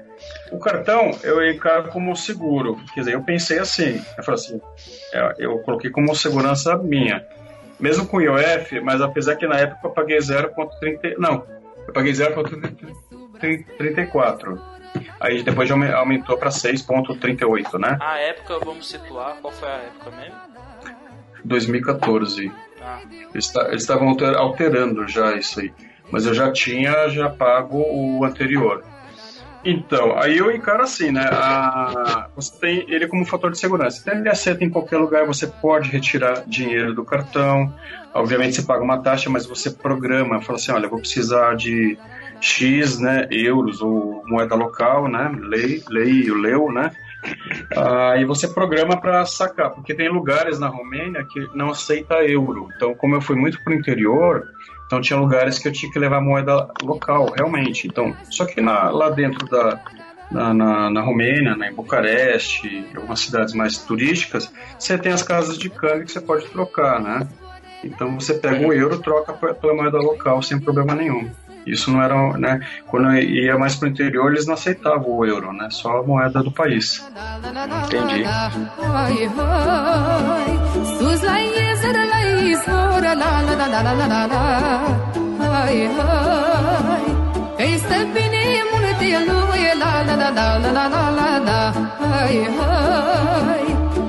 [0.50, 4.60] O cartão eu encaro como seguro, quer dizer, eu pensei assim, eu falei assim,
[5.12, 7.26] é, eu coloquei como segurança minha,
[7.78, 11.46] mesmo com IOF, mas apesar que na época eu paguei 0,30, não,
[11.86, 14.58] eu paguei 0,34.
[15.18, 17.96] Aí depois aumentou para 6,38, né?
[18.00, 20.53] A época, vamos situar, qual foi a época mesmo?
[21.44, 22.52] 2014.
[22.80, 23.00] Ah,
[23.32, 25.72] Eles ta- eles estavam alter- alterando já isso aí.
[26.10, 28.84] Mas eu já tinha já pago o anterior.
[29.66, 31.26] Então, aí eu encaro assim, né?
[31.32, 33.98] A, você tem ele como fator de segurança.
[34.02, 37.72] Então, ele aceita em qualquer lugar, você pode retirar dinheiro do cartão.
[38.12, 40.42] Obviamente, você paga uma taxa, mas você programa.
[40.42, 41.98] Fala assim: olha, eu vou precisar de
[42.38, 45.32] X né, euros ou moeda local, né?
[45.40, 46.90] Lei, lei, o leu, né?
[47.76, 52.68] Aí você programa para sacar, porque tem lugares na Romênia que não aceita euro.
[52.76, 54.44] Então, como eu fui muito pro interior,
[54.86, 57.86] então tinha lugares que eu tinha que levar moeda local, realmente.
[57.86, 59.78] Então, só que na- lá dentro da
[60.30, 65.22] na, na, na Romênia, né, em Bucareste, em algumas cidades mais turísticas, você tem as
[65.22, 67.28] casas de câmbio que você pode trocar, né?
[67.84, 71.30] Então você pega o euro, troca pe- pela moeda local sem problema nenhum.
[71.66, 72.60] Isso não era, né?
[72.86, 75.68] Quando ia mais para o interior, eles não aceitavam o euro, né?
[75.70, 77.04] Só a moeda do país.
[77.86, 78.24] Entendi.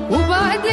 [0.10, 0.66] وبعد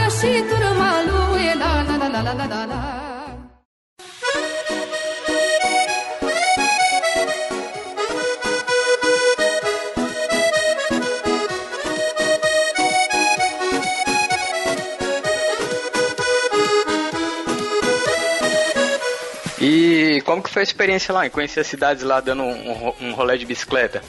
[19.64, 23.12] E como que foi a experiência lá, em conhecer as cidades lá dando um, um
[23.14, 24.02] rolê de bicicleta?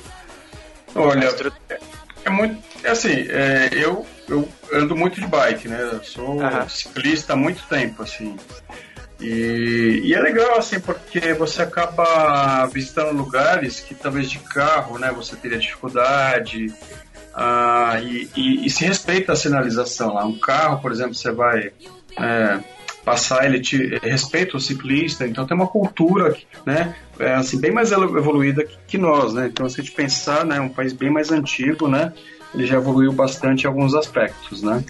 [0.95, 1.29] Olha,
[1.69, 1.79] é,
[2.25, 2.61] é muito.
[2.83, 5.79] É assim, é, eu, eu ando muito de bike, né?
[5.93, 6.39] Eu sou
[6.69, 8.35] ciclista há muito tempo, assim.
[9.21, 15.11] E, e é legal, assim, porque você acaba visitando lugares que talvez de carro, né,
[15.11, 16.73] você teria dificuldade.
[17.35, 20.25] ah, e, e- e se respeita a sinalização lá.
[20.25, 21.71] Um carro, por exemplo, você vai
[22.19, 22.59] é,
[23.03, 26.35] passar, ele te respeita o ciclista, então tem uma cultura,
[26.65, 29.47] né, é, assim, bem mais evoluída que, nós, né?
[29.51, 32.13] Então, se a gente pensar, né, um país bem mais antigo, né,
[32.53, 34.83] ele já evoluiu bastante em alguns aspectos, né?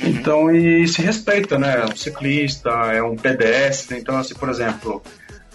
[0.00, 1.84] Então, e se respeita, né?
[1.84, 3.98] Um ciclista, é um pedestre.
[3.98, 5.02] Então, assim, por exemplo,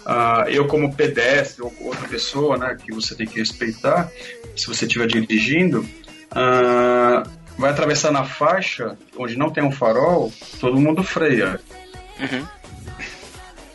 [0.04, 4.10] ah, eu como pedestre ou outra pessoa, né, que você tem que respeitar,
[4.56, 5.86] se você estiver dirigindo,
[6.30, 7.22] ah,
[7.56, 11.60] vai atravessar na faixa onde não tem um farol, todo mundo freia.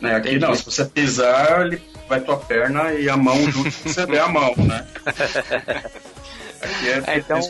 [0.00, 0.16] Né?
[0.16, 4.06] Aqui não, se você pisar, ele vai tua perna e a mão junto com você
[4.06, 4.86] der a mão, né?
[6.60, 7.40] Aqui é, É, então,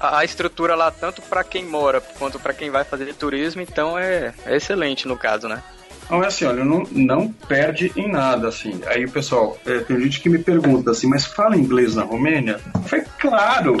[0.00, 4.32] a, estrutura lá, tanto pra quem mora quanto pra quem vai fazer turismo, então é,
[4.46, 5.62] é excelente no caso, né?
[6.10, 8.80] Não, é assim, olha, não, não perde em nada, assim.
[8.86, 12.60] Aí o pessoal, é, tem gente que me pergunta assim, mas fala inglês na Romênia?
[12.74, 13.76] Eu falei, claro!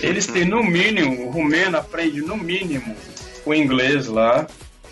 [0.00, 2.94] Eles têm no mínimo, o rumeno aprende no mínimo
[3.44, 4.46] o inglês lá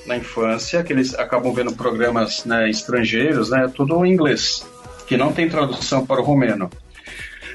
[0.06, 4.64] na infância, que eles acabam vendo programas né, estrangeiros, né, tudo em inglês,
[5.06, 6.70] que não tem tradução para o romeno.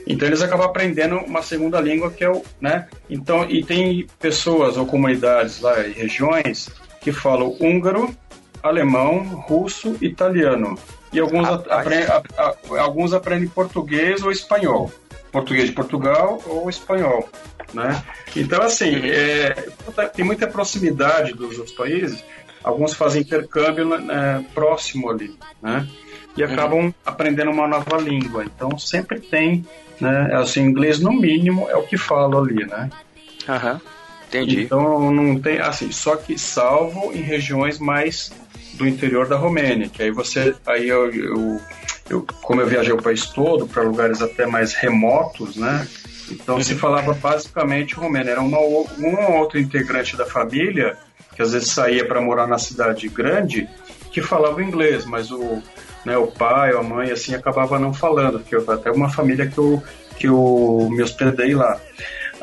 [0.07, 2.87] Então eles acabam aprendendo uma segunda língua que é o, né?
[3.09, 6.69] Então e tem pessoas ou comunidades lá e regiões
[7.01, 8.09] que falam húngaro,
[8.63, 10.77] alemão, russo, italiano.
[11.13, 14.91] E alguns, aprendem, a- a- alguns aprendem português ou espanhol.
[15.31, 17.27] Português de Portugal ou espanhol.
[17.73, 18.03] Né?
[18.35, 19.69] Então, assim, é,
[20.13, 22.23] tem muita proximidade dos outros países.
[22.63, 25.87] Alguns fazem intercâmbio né, próximo ali, né?
[26.37, 28.45] E acabam aprendendo uma nova língua.
[28.45, 29.65] Então, sempre tem,
[29.99, 30.29] né?
[30.35, 32.89] Assim, inglês no mínimo é o que falo ali, né?
[33.49, 33.81] Aham.
[34.31, 34.63] Entendi.
[34.63, 38.31] Então não tem assim, só que salvo em regiões mais
[38.75, 41.61] do interior da Romênia, que aí você, aí eu, eu,
[42.11, 45.87] eu- como eu viajei o país todo para lugares até mais remotos, né?
[46.29, 48.29] Então se falava basicamente romeno.
[48.29, 50.97] Era uma, um ou outro integrante da família
[51.35, 53.67] que às vezes saía para morar na cidade grande
[54.11, 55.61] que falava inglês, mas o
[56.03, 59.47] né, o pai ou a mãe assim acabava não falando, porque eu, até uma família
[59.47, 59.81] que eu
[60.17, 61.79] que eu me hospedei lá.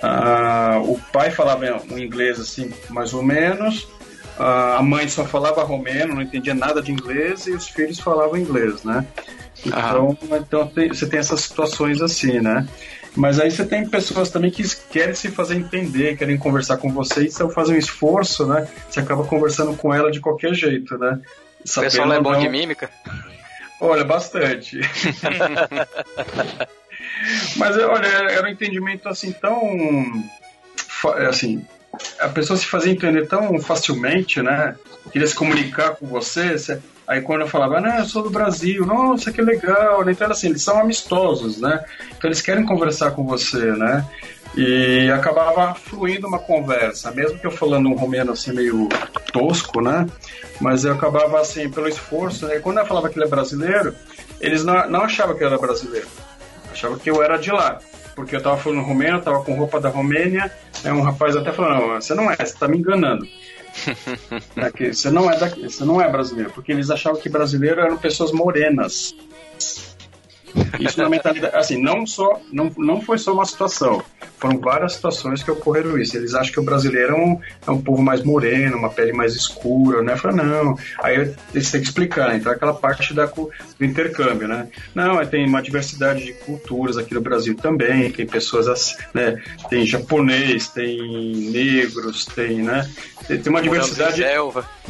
[0.02, 3.86] Ah, o pai falava um inglês assim, mais ou menos.
[4.38, 8.36] Ah, a mãe só falava romeno, não entendia nada de inglês e os filhos falavam
[8.36, 9.04] inglês, né?
[9.66, 12.66] Então, então você tem essas situações assim, né?
[13.16, 17.24] Mas aí você tem pessoas também que querem se fazer entender, querem conversar com você,
[17.26, 18.68] e se eu fazer um esforço, né?
[18.88, 21.18] Você acaba conversando com ela de qualquer jeito, né?
[21.60, 22.88] O pessoal é bom não- de mímica?
[23.80, 24.78] Olha, bastante.
[27.56, 30.24] Mas olha, era um entendimento assim tão
[31.28, 31.64] assim,
[32.20, 34.74] a pessoa se fazia entender tão facilmente, né?
[35.12, 39.32] Queria se comunicar com você- aí quando eu falava, não, eu sou do Brasil, nossa,
[39.32, 40.12] que legal, né?
[40.12, 41.84] então assim, eles são amistosos, né?
[42.16, 44.04] Então eles querem conversar com você, né?
[44.56, 48.88] E acabava fluindo uma conversa, mesmo que eu falando um romeno assim meio
[49.32, 50.06] tosco, né?
[50.60, 52.58] Mas eu acabava assim, pelo esforço, né?
[52.60, 53.94] Quando eu falava que ele é brasileiro,
[54.40, 56.06] eles não, não achavam que eu era brasileiro
[56.78, 57.78] achava que eu era de lá.
[58.14, 60.50] Porque eu tava falando romeno, tava com roupa da Romênia,
[60.84, 63.26] aí um rapaz até falou, não, você não é, você tá me enganando.
[64.74, 67.96] Que você não é daqui, você não é brasileiro, porque eles achavam que brasileiro eram
[67.96, 69.14] pessoas morenas.
[70.80, 74.02] Isso na mentalidade, assim, não só, não, não foi só uma situação,
[74.38, 76.16] foram várias situações que ocorreram isso.
[76.16, 79.34] Eles acham que o brasileiro é um, é um povo mais moreno, uma pele mais
[79.34, 80.16] escura, né?
[80.16, 80.78] Fala, não.
[81.02, 84.68] Aí eles têm que explicar, então aquela parte da, do intercâmbio, né?
[84.94, 89.42] Não, tem uma diversidade de culturas aqui no Brasil também, tem pessoas assim, né?
[89.68, 92.88] Tem japonês, tem negros, tem, né?
[93.26, 94.22] Tem, tem uma diversidade.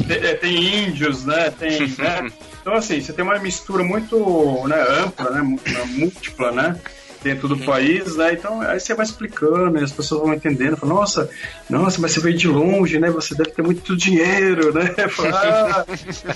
[0.07, 1.51] Tem, é, tem índios, né?
[1.51, 2.31] Tem, né?
[2.69, 5.59] Então, assim, você tem uma mistura muito né, ampla, né?
[5.87, 6.79] Múltipla, né?
[7.23, 8.35] Dentro do país, né?
[8.35, 10.77] Então, aí você vai explicando e as pessoas vão entendendo.
[10.77, 11.31] Falam, nossa,
[11.71, 13.11] nossa, mas você veio de longe, né?
[13.11, 14.85] Você deve ter muito dinheiro, né?
[15.09, 15.87] Fala, ah,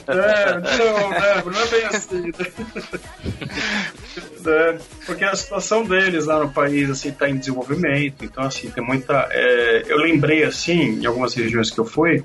[0.08, 1.42] é, não, né?
[1.44, 2.32] Não é bem assim, né?
[4.40, 4.78] né?
[5.04, 8.24] Porque a situação deles lá no país, assim, tá em desenvolvimento.
[8.24, 9.28] Então, assim, tem muita...
[9.30, 12.24] é, eu lembrei, assim, em algumas regiões que eu fui,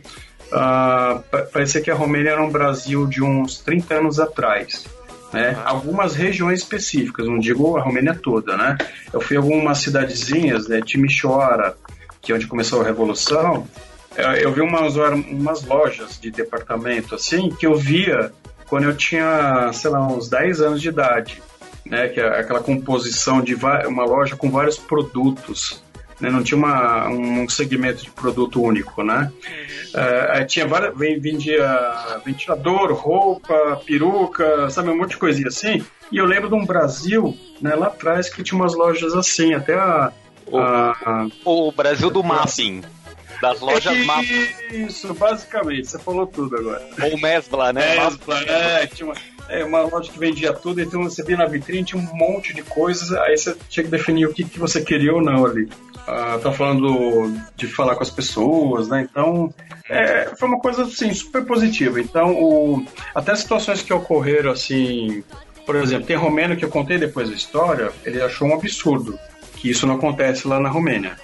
[0.52, 4.86] ah, pa- parecia que a Romênia era um Brasil de uns 30 anos atrás.
[5.34, 5.58] Né?
[5.66, 8.78] Algumas regiões específicas, não digo a Romênia toda, né?
[9.12, 10.80] Eu fui em algumas cidadezinhas, né?
[10.82, 11.76] Timisoara,
[12.22, 13.68] que é onde começou a Revolução,
[14.16, 18.32] eh, eu vi umas, umas lojas de departamento, assim, que eu via
[18.68, 21.42] quando eu tinha, sei lá, uns 10 anos de idade,
[21.86, 22.08] né?
[22.08, 25.84] Que é aquela composição de uma loja com vários produtos,
[26.20, 26.30] né?
[26.30, 29.32] Não tinha uma, um segmento de produto único, né?
[29.94, 35.84] Eh, tinha várias, ven- vendia ventilador, roupa, peruca, sabe, um monte de coisinha assim.
[36.12, 39.74] E eu lembro de um Brasil, né, lá atrás, que tinha umas lojas assim, até
[39.76, 40.12] a.
[40.54, 42.82] a- O Brasil do Mapping.
[43.42, 44.48] Das lojas É Mapping.
[44.72, 46.88] Isso, basicamente, você falou tudo agora.
[47.02, 47.96] Ou Mesbla, né?
[48.00, 49.16] Mesbla, é, tinha uma,
[49.50, 52.64] é, uma loja que vendia tudo, então você via na vitrine, tinha um monte de
[52.64, 55.70] coisas, aí você tinha que definir o que, que você queria ou não ali.
[56.08, 59.06] Ah, tá falando de falar com as pessoas, né?
[59.12, 59.54] Então,
[59.90, 62.00] é, foi uma coisa, assim, super positiva.
[62.00, 65.22] Então, o, até situações que ocorreram, assim,
[65.66, 69.20] por exemplo, tem romeno que eu contei depois da história, ele achou um absurdo
[69.58, 71.18] que isso não acontece lá na Romênia.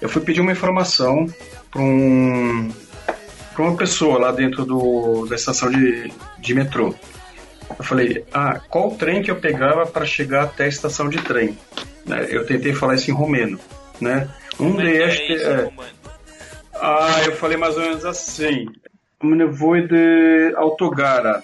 [0.00, 1.26] Eu fui pedir uma informação
[1.70, 2.70] para um,
[3.58, 6.94] uma pessoa lá dentro do, da estação de, de metrô.
[7.78, 11.56] Eu falei, ah, qual trem que eu pegava para chegar até a estação de trem?
[12.06, 13.58] Né, Eu tentei falar isso em romeno,
[14.00, 14.28] né?
[14.58, 15.70] Um deles, acho que é,
[16.82, 18.66] ah, eu falei mais ou menos assim.
[19.22, 21.42] Me nevoi de Autogara.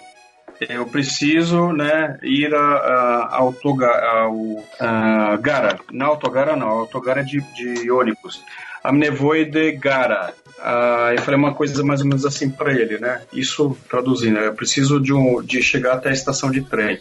[0.66, 5.78] eu preciso, né, ir a, a, autoga, ao a Gara.
[5.92, 8.42] Não autogara não, autogara é de, de ônibus.
[8.82, 10.32] A Mnevoe de Gara.
[10.59, 13.20] Ah, eu falei uma coisa mais ou menos assim para ele, né?
[13.32, 16.98] Isso traduzindo, eu preciso de, um, de chegar até a estação de trem.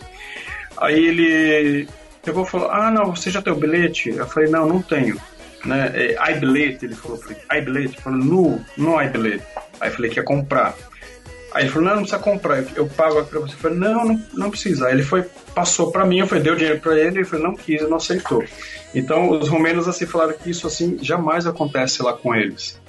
[0.76, 1.88] Aí ele
[2.22, 4.10] pegou e falou: Ah, não, você já tem o bilhete?
[4.10, 5.18] Eu falei: Não, não tenho.
[5.66, 5.92] Né?
[5.94, 6.38] É, I
[6.82, 7.20] ele falou:
[7.52, 7.96] I bilhete?
[7.96, 9.44] Eu falei: Não, não I bilhete.
[9.80, 10.76] Aí eu falei que ia comprar.
[11.54, 13.54] Aí ele falou: Não, não precisa comprar, eu pago aqui pra você.
[13.54, 14.88] Eu falei: Não, não, não precisa.
[14.88, 17.56] Aí ele foi, passou para mim, eu falei: Deu dinheiro para ele, ele falou: Não
[17.56, 18.44] quis, não aceitou.
[18.94, 22.80] Então os romenos assim falaram que isso assim jamais acontece lá com eles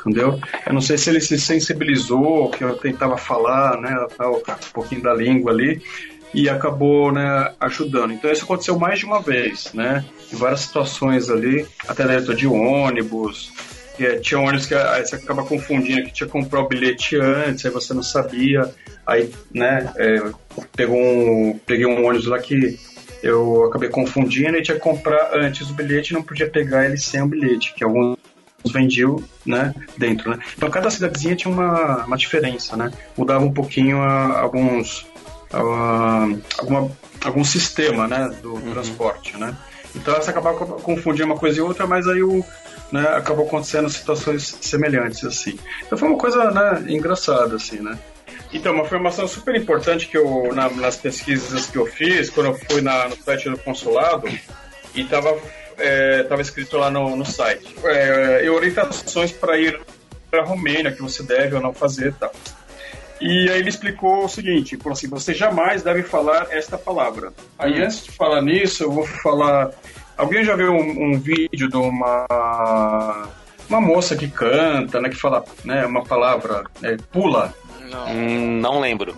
[0.00, 0.38] entendeu?
[0.66, 5.02] Eu não sei se ele se sensibilizou, que eu tentava falar, né, tal, um pouquinho
[5.02, 5.82] da língua ali,
[6.34, 8.12] e acabou, né, ajudando.
[8.12, 12.46] Então isso aconteceu mais de uma vez, né, em várias situações ali, até dentro de
[12.46, 13.52] ônibus,
[13.98, 17.64] é, tinha ônibus que aí você acaba confundindo que tinha que comprar o bilhete antes,
[17.64, 18.72] aí você não sabia,
[19.06, 20.22] aí, né, é,
[20.74, 22.78] pegou um, peguei um ônibus lá que
[23.22, 27.22] eu acabei confundindo e tinha que comprar antes o bilhete não podia pegar ele sem
[27.22, 28.16] o bilhete, que alguns
[28.72, 30.30] vendiam né, dentro.
[30.30, 30.38] Né?
[30.56, 32.90] Então cada cidadezinha tinha uma, uma diferença, né?
[33.16, 35.06] Mudava um pouquinho a, alguns
[35.52, 36.28] a,
[36.58, 36.90] alguma,
[37.24, 38.72] algum sistema né, do uhum.
[38.72, 39.56] transporte, né?
[39.94, 42.44] Então você acabava confundindo uma coisa e outra, mas aí o,
[42.90, 45.58] né, acabou acontecendo situações semelhantes assim.
[45.84, 47.98] Então foi uma coisa né, engraçada assim, né?
[48.52, 52.54] Então, uma informação super importante que eu, na, nas pesquisas que eu fiz, quando eu
[52.54, 54.28] fui na, no site do consulado,
[54.94, 55.34] e estava
[55.78, 57.74] é, escrito lá no, no site.
[57.84, 59.80] É, orientações para ir
[60.30, 62.32] para a Romênia, que você deve ou não fazer tal.
[63.22, 67.32] E aí ele explicou o seguinte, falou assim, você jamais deve falar esta palavra.
[67.58, 67.84] Aí hum.
[67.84, 69.70] antes de falar nisso, eu vou falar...
[70.16, 72.26] Alguém já viu um, um vídeo de uma
[73.68, 77.54] uma moça que canta, né, que fala né, uma palavra, é, pula?
[77.90, 78.06] Não.
[78.08, 79.16] Hum, não lembro.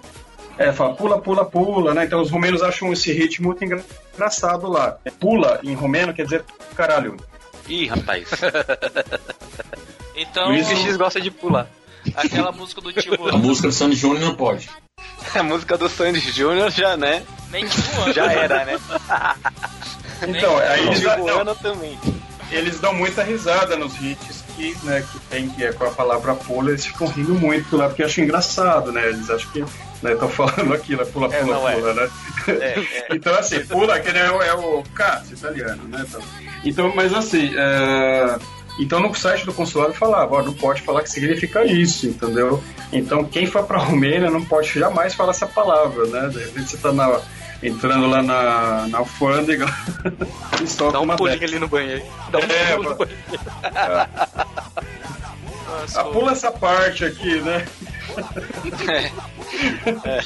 [0.56, 2.04] É, fala pula, pula, pula, né?
[2.04, 4.96] Então os romenos acham esse ritmo muito engraçado lá.
[5.18, 6.44] Pula em romeno quer dizer
[6.76, 7.16] caralho.
[7.68, 8.28] Ih, rapaz.
[10.14, 10.52] então.
[10.52, 11.68] O X gosta de pular.
[12.14, 13.28] Aquela música do tio.
[13.28, 14.68] A música do Sandy Júnior não pode.
[15.34, 17.22] A música do Sandy Júnior já, né?
[17.50, 18.80] Nem tipo Já era, né?
[20.26, 21.98] então, aí eles, não, também.
[22.50, 26.34] eles dão muita risada nos hits que, né, que tem que é com a palavra
[26.34, 29.08] pula, eles ficam rindo muito lá, porque acham engraçado, né?
[29.08, 29.64] Eles acham que
[30.04, 30.14] né?
[30.16, 31.04] Tô falando aqui, né?
[31.06, 31.94] Pula, pula, é, pula, é.
[31.94, 32.10] né?
[32.48, 33.06] É, é.
[33.16, 36.04] então, assim, pula, que é, o, é o Cássio italiano, né?
[36.06, 36.22] Então,
[36.64, 38.38] então mas assim, é...
[38.78, 42.62] então no site do consulado falava, ó, não pode falar que significa isso, entendeu?
[42.92, 46.28] Então quem for pra Romênia não pode jamais falar essa palavra, né?
[46.28, 47.20] De repente você tá na,
[47.62, 49.66] entrando lá na, na alfândega
[50.62, 52.04] e só Dá um pulinho ali no banheiro.
[52.30, 53.20] Dá um é, pulo no banheiro.
[53.64, 54.08] É.
[56.12, 57.64] Pula essa parte aqui, né?
[60.04, 60.20] É.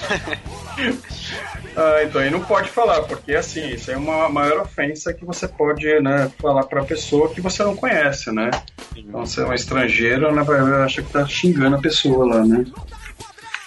[1.76, 5.46] ah, então aí não pode falar, porque assim, isso é uma maior ofensa que você
[5.46, 8.50] pode né, falar pra pessoa que você não conhece, né?
[8.96, 10.42] Então você é um estrangeiro, né,
[10.84, 12.64] acha que tá xingando a pessoa lá, né?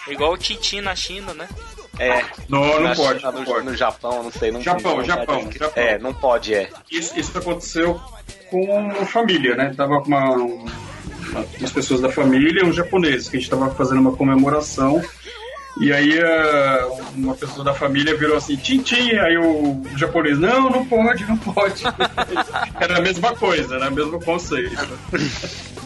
[0.07, 1.47] Igual o Titi na China, né?
[1.99, 2.23] É.
[2.49, 3.65] Não, não pode, China, não no, pode.
[3.65, 4.51] No Japão, não sei.
[4.51, 5.83] Não Japão, sei, Japão, Japão.
[5.83, 6.69] É, não pode, é.
[6.91, 8.01] Isso, isso aconteceu
[8.49, 9.73] com família, né?
[9.75, 10.35] Tava com uma,
[11.59, 15.01] umas pessoas da família uns japoneses, que a gente estava fazendo uma comemoração.
[15.79, 20.85] E aí eh, uma pessoa da família virou assim, tintim, aí o japonês, não, não
[20.85, 21.83] pode, não pode.
[22.79, 23.89] Era a mesma coisa, né?
[23.89, 24.75] Mesmo conceito.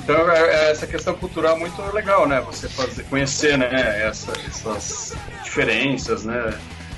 [0.04, 2.42] Então é, é, essa questão cultural é muito legal, né?
[2.48, 6.54] Você fazer, conhecer né, essa, essas diferenças né,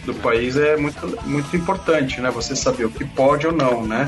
[0.06, 2.32] do país é muito, muito importante, né?
[2.32, 4.08] Você saber o que pode ou não, né?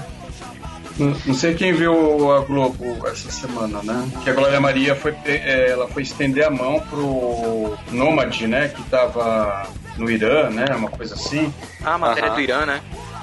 [1.00, 4.12] Não, sei quem viu a Globo essa semana, né?
[4.24, 8.68] Que a Glória Maria foi, é, ela foi estender a mão pro Nômade, né?
[8.68, 10.66] Que tava no Irã, né?
[10.76, 11.54] Uma coisa assim.
[11.84, 12.82] Ah, a matéria do Irã, né?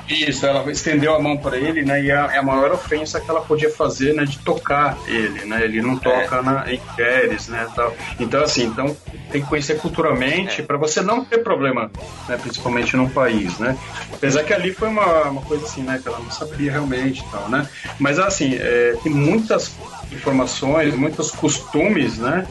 [0.09, 2.01] Isso, ela estendeu a mão para ele, né?
[2.01, 4.25] E a, é a maior ofensa que ela podia fazer, né?
[4.25, 5.65] De tocar ele, né?
[5.65, 6.43] Ele não toca é.
[6.43, 7.67] na, em mulheres, né?
[7.75, 7.95] Tal.
[8.21, 8.97] Então, assim, então
[9.33, 10.65] tem que conhecer culturalmente é.
[10.65, 11.91] para você não ter problema,
[12.29, 12.39] né?
[12.41, 13.77] Principalmente num país, né?
[14.13, 15.99] Apesar que ali foi uma, uma coisa assim, né?
[16.01, 17.69] Que ela não sabia realmente e tal, né?
[17.99, 19.75] Mas, assim, é, tem muitas
[20.13, 22.47] informações, muitos costumes, né?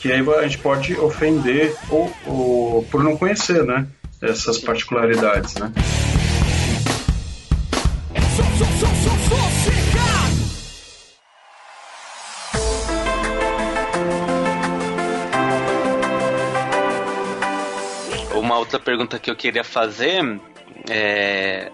[0.00, 3.86] Que aí a gente pode ofender ou, ou por não conhecer, né?
[4.22, 5.70] Essas particularidades, né?
[18.64, 20.40] Outra pergunta que eu queria fazer
[20.90, 21.70] é.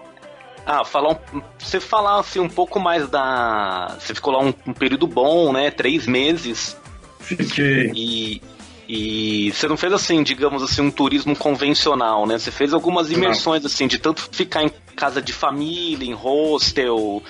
[0.65, 3.97] Ah, falar um, você falar assim, um pouco mais da.
[3.99, 5.71] Você ficou lá um, um período bom, né?
[5.71, 6.77] Três meses.
[7.19, 7.91] Fiquei.
[7.95, 8.41] E,
[8.87, 12.37] E você não fez assim, digamos assim, um turismo convencional, né?
[12.37, 17.23] Você fez algumas imersões assim, de tanto ficar em casa de família, em hostel,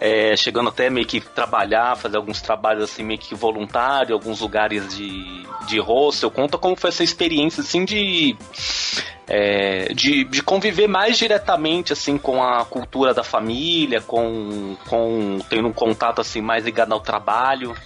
[0.00, 4.96] é, chegando até meio que trabalhar, fazer alguns trabalhos assim meio que voluntário, alguns lugares
[4.96, 6.30] de, de hostel.
[6.30, 8.34] Conta como foi essa experiência assim de,
[9.28, 15.68] é, de, de conviver mais diretamente assim com a cultura da família, com, com tendo
[15.68, 17.76] um contato assim mais ligado ao trabalho.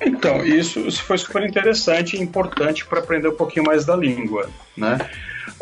[0.00, 4.48] Então, isso, isso foi super interessante e importante para aprender um pouquinho mais da língua,
[4.74, 4.96] né?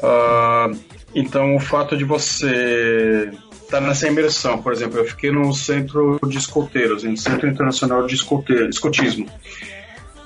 [0.00, 0.70] Ah,
[1.12, 3.32] então, o fato de você
[3.68, 8.14] estar nessa imersão, por exemplo, eu fiquei no centro de escoteiros, no Centro Internacional de
[8.14, 9.26] Escoteiro, Escotismo,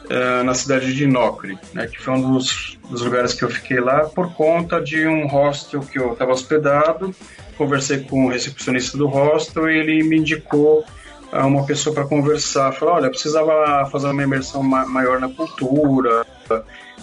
[0.08, 3.80] eh, na cidade de Inocre, né, que foi um dos, dos lugares que eu fiquei
[3.80, 7.12] lá por conta de um hostel que eu estava hospedado.
[7.58, 10.84] Conversei com o recepcionista do hostel e ele me indicou
[11.32, 12.72] uma pessoa para conversar.
[12.72, 16.24] Falou: olha, precisava fazer uma imersão ma maior na cultura,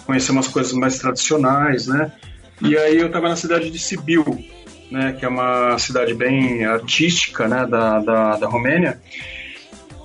[0.06, 2.12] conhecer umas coisas mais tradicionais, né?
[2.60, 4.24] E aí eu estava na cidade de Sibiu,
[4.90, 9.00] né, que é uma cidade bem artística, né, da, da, da Romênia.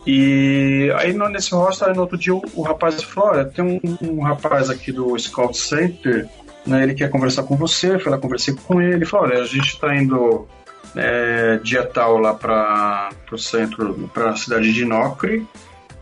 [0.05, 4.21] E aí nesse hostel, no outro dia o, o rapaz falou, olha, tem um, um
[4.21, 6.27] rapaz aqui do Scout Center,
[6.65, 9.45] né, ele quer conversar com você, eu lá, conversei com ele, ele falou, olha, a
[9.45, 10.47] gente está indo
[10.95, 15.45] é, dia tal lá para o centro, para a cidade de Inocre,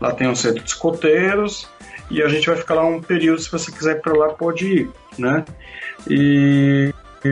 [0.00, 1.68] lá tem um centro de escoteiros,
[2.10, 4.66] e a gente vai ficar lá um período, se você quiser ir para lá, pode
[4.66, 5.44] ir, né?
[6.08, 6.92] E,
[7.24, 7.28] e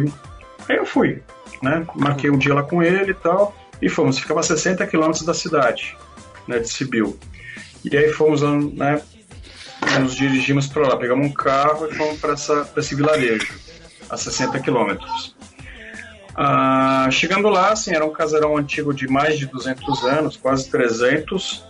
[0.69, 1.23] aí eu fui,
[1.63, 1.87] né?
[1.95, 5.35] Marquei um dia lá com ele e tal, e fomos, ficava a 60 quilômetros da
[5.35, 5.97] cidade,
[6.47, 7.19] né, de Sibiu.
[7.85, 9.01] E aí fomos, né,
[10.01, 12.35] nos dirigimos para lá, pegamos um carro e fomos para
[12.77, 13.53] esse vilarejo,
[14.11, 15.35] a 60 quilômetros.
[16.35, 21.65] Ah, chegando lá, assim, era um casarão antigo de mais de 200 anos, quase 300.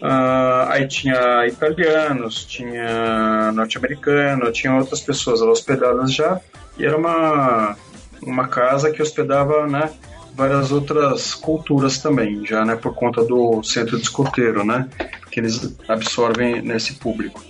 [0.00, 6.40] Ah, aí tinha italianos, tinha norte-americano, tinha outras pessoas hospedadas já.
[6.76, 7.76] E era uma,
[8.22, 9.90] uma casa que hospedava, né,
[10.34, 14.88] várias outras culturas também, já, né, por conta do centro de escoteiro, né,
[15.30, 17.42] que eles absorvem nesse público.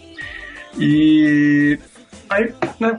[0.79, 1.79] E
[2.31, 2.99] aí, né,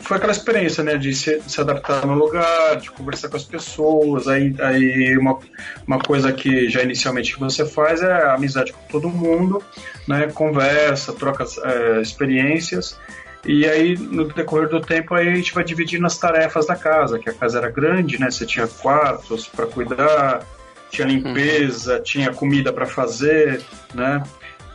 [0.00, 4.26] foi aquela experiência, né, de se, se adaptar no lugar, de conversar com as pessoas,
[4.26, 5.38] aí, aí uma,
[5.86, 9.62] uma coisa que já inicialmente você faz é amizade com todo mundo,
[10.08, 12.98] né, conversa, troca é, experiências,
[13.44, 17.18] e aí no decorrer do tempo aí a gente vai dividindo as tarefas da casa,
[17.18, 20.46] que a casa era grande, né, você tinha quartos para cuidar,
[20.90, 23.62] tinha limpeza, tinha comida para fazer,
[23.94, 24.22] né,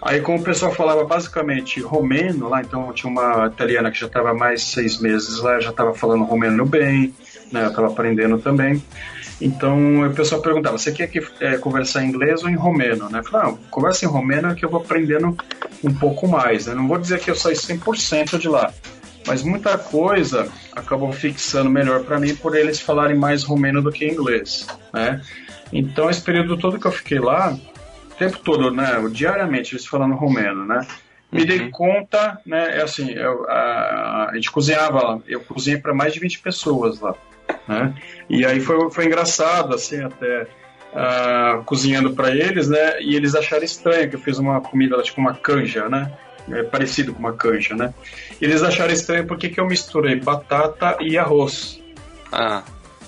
[0.05, 4.36] Aí, como o pessoal falava basicamente romeno lá, então tinha uma italiana que já estava
[4.36, 7.11] mais seis meses lá, já estava falando romeno bem,
[7.51, 7.63] né?
[7.63, 8.81] Eu estava aprendendo também.
[9.39, 13.09] Então o pessoal perguntava: você quer que, é, conversar em inglês ou em romeno?
[13.09, 13.19] Né?
[13.19, 15.35] Eu falava: não, conversa em romeno que eu vou aprendendo
[15.83, 16.67] um pouco mais.
[16.67, 16.75] Né?
[16.75, 18.73] Não vou dizer que eu saí 100% de lá,
[19.27, 24.07] mas muita coisa acabou fixando melhor para mim por eles falarem mais romeno do que
[24.07, 24.67] inglês.
[24.93, 25.21] Né?
[25.73, 30.15] Então, esse período todo que eu fiquei lá, o tempo todo, né, diariamente eles falando
[30.15, 30.85] romeno, né,
[31.31, 35.93] me dei conta, né, é assim, eu, a, a gente cozinhava lá, eu cozinhei para
[35.93, 37.15] mais de 20 pessoas lá,
[37.68, 37.93] né,
[38.30, 40.47] e aí foi, foi engraçado, assim, até
[40.93, 45.20] ah, cozinhando para eles, né, e eles acharam estranho que eu fiz uma comida, tipo
[45.20, 46.11] uma canja, né,
[46.49, 47.93] é parecido com uma canja, né,
[48.39, 51.82] eles acharam estranho porque que eu misturei batata e arroz,
[52.32, 52.63] ah.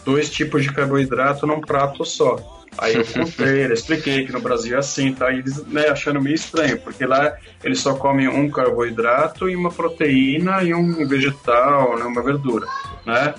[0.06, 2.58] dois tipos de carboidrato num prato só.
[2.78, 5.32] Aí eu contei, eu expliquei que no Brasil é assim, tá?
[5.32, 9.72] E eles né, achando meio estranho, porque lá eles só comem um carboidrato e uma
[9.72, 12.68] proteína e um vegetal, né, uma verdura,
[13.06, 13.34] né?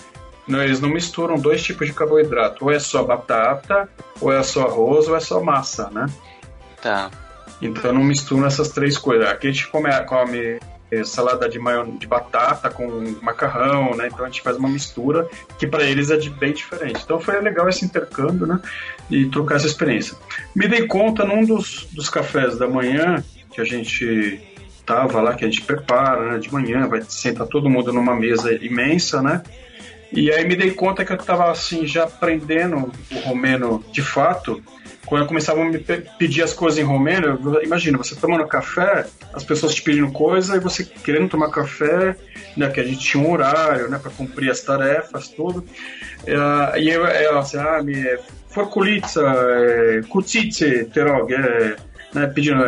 [0.49, 3.89] Não, eles não misturam dois tipos de carboidrato, ou é só batata,
[4.21, 6.07] ou é só arroz, ou é só massa, né?
[6.81, 7.11] Tá.
[7.61, 9.29] Então não misturam essas três coisas.
[9.29, 10.59] Aqui a gente come, come
[10.91, 11.59] eh, salada de,
[11.99, 12.87] de batata com
[13.21, 14.09] macarrão, né?
[14.09, 15.29] Então a gente faz uma mistura
[15.59, 17.03] que para eles é de, bem diferente.
[17.05, 18.61] Então foi legal esse intercâmbio, né?
[19.11, 20.17] E trocar essa experiência.
[20.55, 23.23] Me dei conta num dos, dos cafés da manhã
[23.53, 24.41] que a gente
[24.87, 28.53] tava lá, que a gente prepara né, de manhã, vai sentar todo mundo numa mesa
[28.53, 29.43] imensa, né?
[30.13, 34.63] E aí me dei conta que eu tava assim já aprendendo o romeno de fato
[35.05, 39.07] quando começavam a me pe- pedir as coisas em romeno, eu- imagina, você tomando café,
[39.33, 42.15] as pessoas te pedindo coisa e você querendo tomar café,
[42.55, 45.65] né, que a gente tinha um horário, né, para cumprir as tarefas, tudo.
[46.27, 48.19] E eu, eu assim, ah, me
[48.51, 51.77] forkulitsa, eh, kutsitse, terog, eh,
[52.13, 52.63] né, pedindo,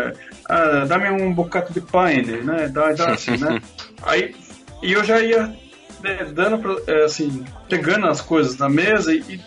[0.48, 3.60] ah, dá-me um bocado de paine, né, dá, dá assim, né.
[4.02, 4.34] Aí,
[4.82, 5.54] e eu já ia
[6.02, 9.40] né, dando, eh, assim, pegando as coisas na mesa e,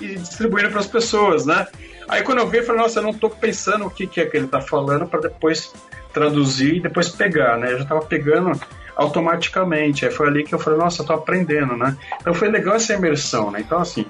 [0.00, 1.66] e distribuindo para as pessoas, né?
[2.08, 4.26] Aí quando eu vi, eu falei, nossa, eu não estou pensando o que, que é
[4.26, 5.72] que ele está falando para depois
[6.12, 7.72] traduzir e depois pegar, né?
[7.72, 8.58] Eu já estava pegando
[8.96, 10.04] automaticamente.
[10.04, 11.96] Aí foi ali que eu falei, nossa, eu tô aprendendo, né?
[12.20, 13.60] Então foi legal essa imersão, né?
[13.60, 14.06] Então, assim,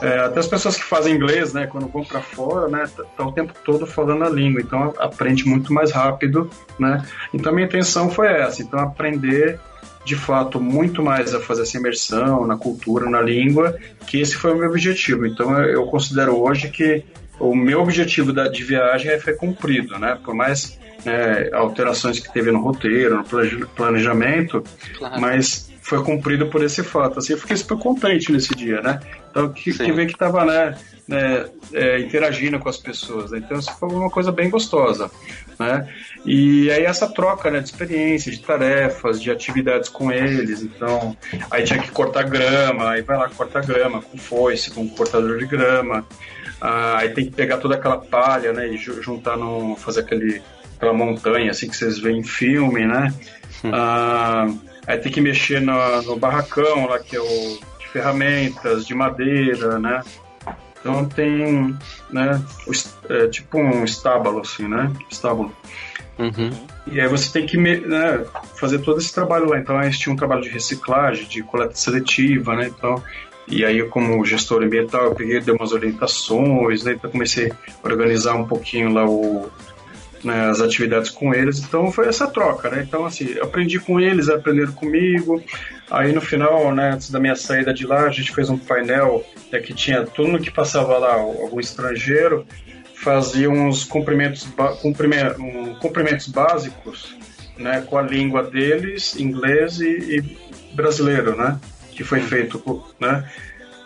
[0.00, 3.32] é, até as pessoas que fazem inglês, né, quando vão para fora, né, estão o
[3.32, 6.48] tempo todo falando a língua, então aprende muito mais rápido,
[6.78, 7.04] né?
[7.34, 9.60] Então minha intenção foi essa, então aprender
[10.04, 14.52] de fato muito mais a fazer essa imersão na cultura, na língua, que esse foi
[14.52, 15.26] o meu objetivo.
[15.26, 17.04] Então eu considero hoje que
[17.38, 20.18] o meu objetivo da, de viagem foi cumprido, né?
[20.22, 23.24] Por mais né, alterações que teve no roteiro,
[23.58, 24.62] no planejamento,
[24.98, 25.20] claro.
[25.20, 27.18] mas foi cumprido por esse fato.
[27.18, 29.00] Assim, eu fiquei super contente nesse dia, né?
[29.30, 30.76] Então, que, que ver que estava né,
[31.08, 33.30] né, é, interagindo com as pessoas.
[33.30, 33.38] Né?
[33.38, 35.10] Então, isso foi uma coisa bem gostosa,
[35.58, 35.88] né?
[36.24, 40.62] E aí essa troca né, de experiências, de tarefas, de atividades com eles.
[40.62, 41.16] Então,
[41.50, 45.46] aí tinha que cortar grama, aí vai lá cortar grama com foice, com cortador de
[45.46, 46.06] grama.
[46.60, 50.42] Ah, aí tem que pegar toda aquela palha, né, e juntar no fazer aquele
[50.76, 53.12] aquela montanha assim que vocês veem em filme, né?
[53.64, 53.70] Hum.
[53.72, 54.48] Ah,
[54.90, 59.78] aí tem que mexer no, no barracão lá que é o de ferramentas, de madeira,
[59.78, 60.02] né?
[60.80, 61.76] Então tem,
[62.10, 62.42] né,
[63.08, 64.90] é, tipo um estábulo assim, né?
[65.10, 65.54] Estábulo.
[66.18, 66.50] Uhum.
[66.86, 68.24] E aí você tem que né,
[68.56, 69.58] fazer todo esse trabalho lá.
[69.58, 72.68] Então aí tinha um trabalho de reciclagem, de coleta seletiva, né?
[72.68, 73.02] Então
[73.50, 76.92] e aí, como gestor ambiental, eu peguei, dei umas orientações, né?
[76.92, 79.50] Então comecei a organizar um pouquinho lá o,
[80.22, 81.60] né, as atividades com eles.
[81.60, 82.84] Então foi essa troca, né?
[82.86, 85.42] Então, assim, aprendi com eles, aprenderam comigo.
[85.90, 89.24] Aí no final, né, antes da minha saída de lá, a gente fez um painel
[89.50, 92.46] né, que tinha tudo que passava lá, algum estrangeiro,
[92.94, 94.46] fazia uns cumprimentos,
[95.38, 97.16] um, cumprimentos básicos
[97.58, 100.38] né, com a língua deles, inglês e, e
[100.74, 101.58] brasileiro, né?
[101.92, 102.62] Que foi feito,
[102.98, 103.28] né?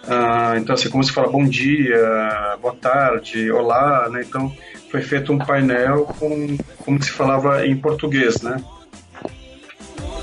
[0.09, 4.23] Ah, então, assim, como se fala bom dia, boa tarde, olá, né?
[4.27, 4.53] Então,
[4.91, 8.57] foi feito um painel com como se falava em português, né?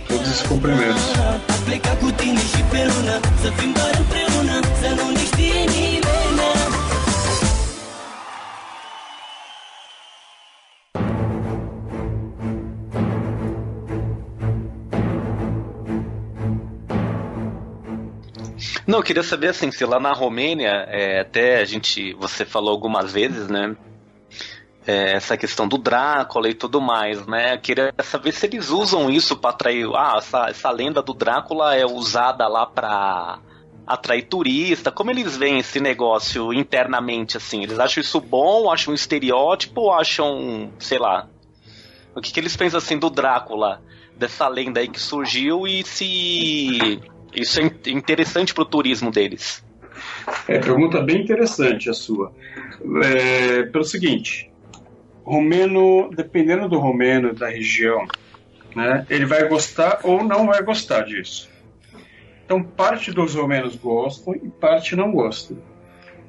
[0.07, 1.13] Todos esses cumprimentos.
[18.87, 22.71] Não, eu queria saber assim, se lá na Romênia, é, até a gente, você falou
[22.71, 23.75] algumas vezes, né?
[24.85, 27.57] é, essa questão do Drácula e tudo mais, né?
[27.57, 29.87] Queria saber se eles usam isso para atrair.
[29.95, 33.39] Ah, essa, essa lenda do Drácula é usada lá para
[33.85, 34.91] atrair turista.
[34.91, 37.63] Como eles veem esse negócio internamente, assim?
[37.63, 38.71] Eles acham isso bom?
[38.71, 39.81] Acham um estereótipo?
[39.81, 41.27] Ou acham, sei lá?
[42.15, 43.81] O que, que eles pensam assim do Drácula?
[44.17, 47.01] Dessa lenda aí que surgiu e se
[47.33, 49.63] isso é interessante pro turismo deles?
[50.47, 52.33] É, pergunta bem interessante a sua.
[53.03, 54.51] É, pelo seguinte,
[55.23, 58.07] romeno, dependendo do romeno da região,
[58.75, 61.49] né, ele vai gostar ou não vai gostar disso.
[62.45, 65.57] Então, parte dos romenos gostam e parte não gostam.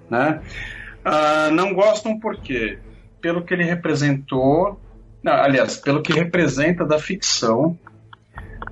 [0.08, 0.40] Né?
[1.04, 2.78] Ah, não gostam por quê?
[3.20, 4.80] Pelo que ele representou,
[5.22, 7.78] não, aliás, pelo que representa da ficção,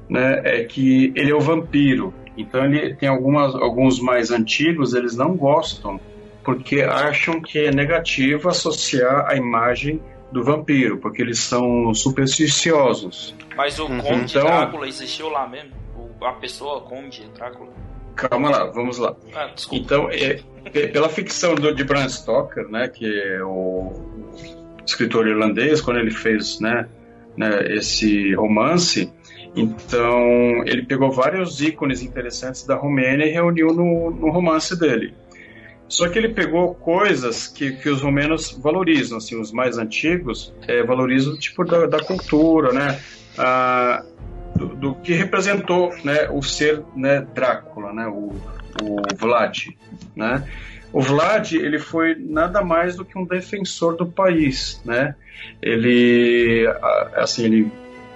[0.08, 2.14] né, é que ele é o vampiro.
[2.36, 6.00] Então, ele tem algumas, alguns mais antigos, eles não gostam
[6.44, 10.00] porque acham que é negativo associar a imagem
[10.32, 13.34] do vampiro, porque eles são supersticiosos.
[13.56, 14.00] Mas o uhum.
[14.00, 15.70] Conde então, Drácula existiu lá mesmo?
[16.22, 17.70] A pessoa Conde Drácula?
[18.14, 19.14] Calma lá, vamos lá.
[19.34, 23.92] Ah, então, é, é, pela ficção do, de Bram Stoker, né, que é o
[24.84, 26.88] escritor irlandês, quando ele fez né,
[27.36, 29.12] né, esse romance,
[29.54, 35.14] então ele pegou vários ícones interessantes da Romênia e reuniu no, no romance dele.
[35.88, 40.84] Só que ele pegou coisas que, que os romanos valorizam, assim, os mais antigos é,
[40.84, 43.00] valorizam tipo da, da cultura, né?
[43.36, 44.04] Ah,
[44.54, 48.32] do, do, que representou né, o ser né, Drácula, né, o,
[48.82, 49.66] o Vlad,
[50.14, 50.48] né?
[50.92, 55.14] O Vlad ele foi nada mais do que um defensor do país, né?
[55.62, 56.66] Ele
[57.14, 57.72] assim ele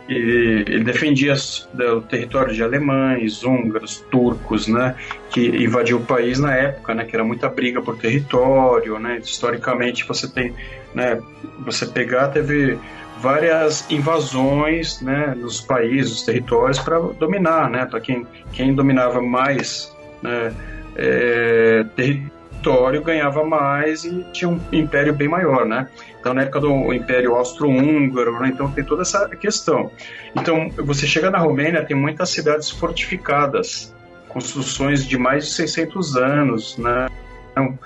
[0.09, 4.95] ele, ele defendia o território de alemães, húngaros, turcos, né,
[5.31, 10.05] que invadiu o país na época, né, que era muita briga por território, né, historicamente
[10.07, 10.55] você tem,
[10.95, 11.21] né,
[11.61, 12.79] você pegar teve
[13.21, 19.95] várias invasões, né, nos países, nos territórios para dominar, né, para quem quem dominava mais,
[20.23, 20.53] né,
[20.97, 25.89] é, território ganhava mais e tinha um império bem maior, né?
[26.25, 28.49] Então, na época do Império Austro-Húngaro, né?
[28.49, 29.91] então tem toda essa questão.
[30.35, 33.95] Então, você chega na Romênia, tem muitas cidades fortificadas,
[34.31, 37.09] construções de mais de 600 anos, né?
[37.53, 37.79] Então,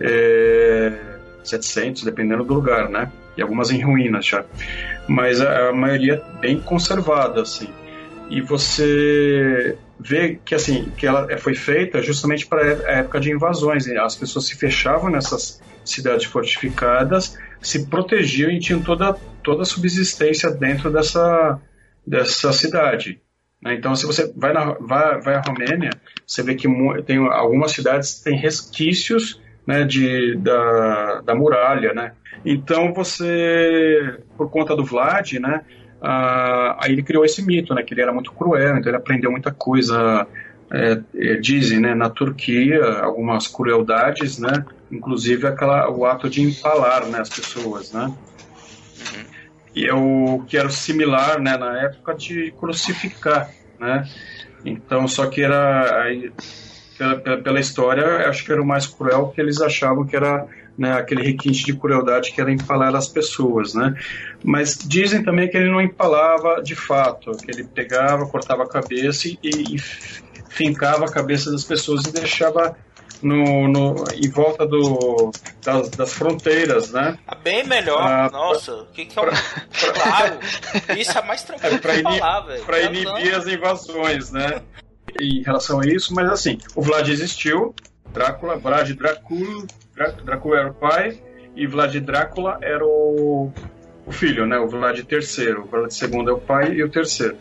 [0.00, 0.94] é,
[1.44, 3.12] 700, dependendo do lugar, né?
[3.36, 4.46] E algumas em ruínas já.
[5.06, 7.68] Mas a, a maioria bem conservada, assim.
[8.30, 13.86] E você vê que assim que ela foi feita justamente para a época de invasões.
[13.88, 20.50] As pessoas se fechavam nessas cidades fortificadas, se protegiam e tinham toda toda a subsistência
[20.50, 21.60] dentro dessa
[22.06, 23.20] dessa cidade.
[23.62, 23.74] né?
[23.74, 25.90] Então, se você vai, na, vai, vai à Romênia,
[26.26, 26.68] você vê que
[27.06, 32.12] tem algumas cidades têm resquícios né, de, da, da muralha, né?
[32.44, 35.62] Então você, por conta do Vlad, né,
[36.02, 39.30] ah, aí ele criou esse mito, né, que ele era muito cruel, então ele aprendeu
[39.30, 40.26] muita coisa,
[40.70, 47.06] é, é, dizem, né, na Turquia, algumas crueldades, né, inclusive aquela, o ato de empalar,
[47.06, 48.12] né, as pessoas, né.
[49.74, 54.04] E é o que era similar, né, na época de crucificar, né.
[54.64, 56.06] Então, só que era
[56.96, 60.92] pela, pela- história, acho que era o mais cruel que eles achavam que era né,
[60.92, 63.94] aquele requinte de crueldade que era empalar as pessoas, né?
[64.42, 69.28] Mas dizem também que ele não empalava de fato, que ele pegava, cortava a cabeça
[69.28, 69.76] e, e
[70.48, 72.76] fincava a cabeça das pessoas e deixava
[73.24, 75.30] no, no, em volta do,
[75.64, 77.18] das, das fronteiras, né?
[77.26, 78.74] Ah, Bem melhor, Ah, nossa.
[78.74, 79.26] O que, que é um.
[79.26, 80.38] Claro,
[80.98, 82.64] isso é mais tranquilo pra falar, velho.
[82.64, 84.60] para inibir as invasões, né?
[85.20, 87.74] Em relação a isso, mas assim, o Vlad existiu,
[88.12, 91.20] Drácula, Vlad Dracul, Drá- Drácula era o pai
[91.56, 93.52] e Vlad Drácula era o,
[94.06, 94.58] o filho, né?
[94.58, 97.36] O Vlad III, o Vlad II é o pai e o terceiro.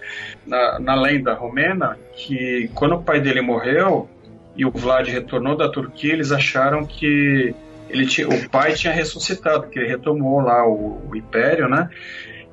[0.46, 4.10] Na, na lenda romena, que quando o pai dele morreu
[4.56, 7.56] e o Vlad retornou da Turquia, eles acharam que
[7.89, 11.89] ele tinha, o pai tinha ressuscitado, que ele retomou lá o, o império, né?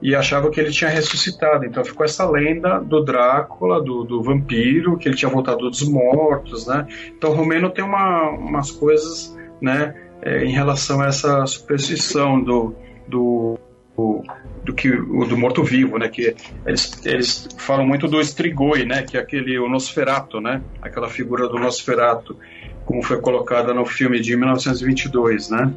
[0.02, 1.64] e achava que ele tinha ressuscitado.
[1.64, 6.66] Então ficou essa lenda do Drácula, do, do vampiro, que ele tinha voltado dos mortos,
[6.66, 6.86] né?
[7.16, 12.74] Então o Romeno tem uma, umas coisas, né, é, em relação a essa superstição do,
[13.06, 13.58] do,
[14.00, 14.24] do,
[14.64, 16.08] do que o do morto-vivo, né?
[16.08, 16.34] Que
[16.66, 19.02] eles, eles falam muito do Strigoi, né?
[19.02, 20.62] Que é aquele o Nosferato, né?
[20.80, 22.36] Aquela figura do Nosferato,
[22.84, 25.72] como foi colocada no filme de 1922, né?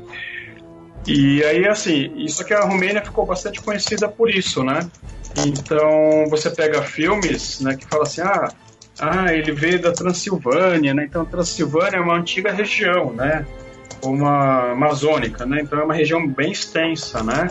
[1.05, 4.89] E aí, assim, isso que a Romênia ficou bastante conhecida por isso, né?
[5.45, 8.47] Então, você pega filmes, né, que fala assim, ah,
[8.99, 11.05] ah, ele veio da Transilvânia, né?
[11.05, 13.45] Então, Transilvânia é uma antiga região, né?
[14.01, 15.61] Uma amazônica, né?
[15.61, 17.49] Então, é uma região bem extensa, né?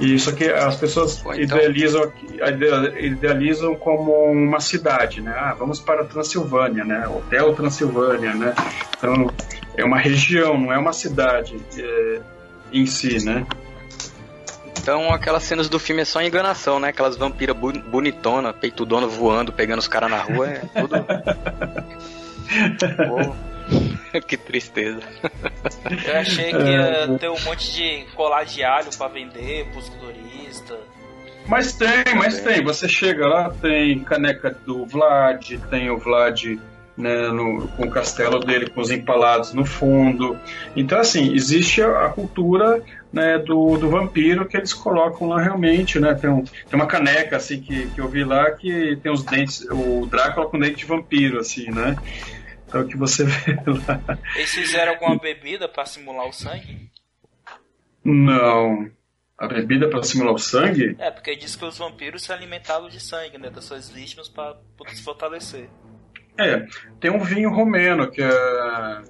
[0.00, 5.34] E isso aqui as pessoas idealizam, aqui- ide- idealizam como uma cidade, né?
[5.36, 7.06] Ah, vamos para a Transilvânia, né?
[7.06, 8.54] Hotel Transilvânia, né?
[8.96, 9.30] Então,
[9.76, 12.20] é uma região, não é uma cidade é,
[12.72, 13.46] em si, né?
[14.82, 16.88] Então aquelas cenas do filme é só enganação, né?
[16.88, 20.96] Aquelas vampiras bonitona, peitudona voando, pegando os caras na rua, é tudo.
[24.26, 25.00] Que tristeza.
[26.06, 30.78] Eu achei que ia ter um monte de colar de alho pra vender pros turistas.
[31.46, 32.62] Mas tem, mas tem.
[32.62, 36.44] Você chega lá, tem caneca do Vlad, tem o Vlad
[36.96, 40.38] né, no- com o castelo dele, com os empalados no fundo.
[40.76, 42.82] Então, assim, existe a, a cultura
[43.12, 46.14] né, do, do vampiro que eles colocam lá realmente, né?
[46.14, 49.66] Tem, um- tem uma caneca, assim, que, que eu vi lá que tem os dentes,
[49.70, 51.96] o Drácula com dente de vampiro, assim, né?
[52.70, 54.18] Então, que você vê lá.
[54.36, 56.88] Eles fizeram alguma bebida pra simular o sangue?
[58.04, 58.88] Não.
[59.36, 60.94] A bebida para simular o sangue?
[60.98, 63.50] É, porque diz que os vampiros se alimentavam de sangue, né?
[63.50, 65.68] Das suas vítimas pra poder se fortalecer.
[66.38, 66.64] É,
[67.00, 69.02] tem um vinho romeno que é,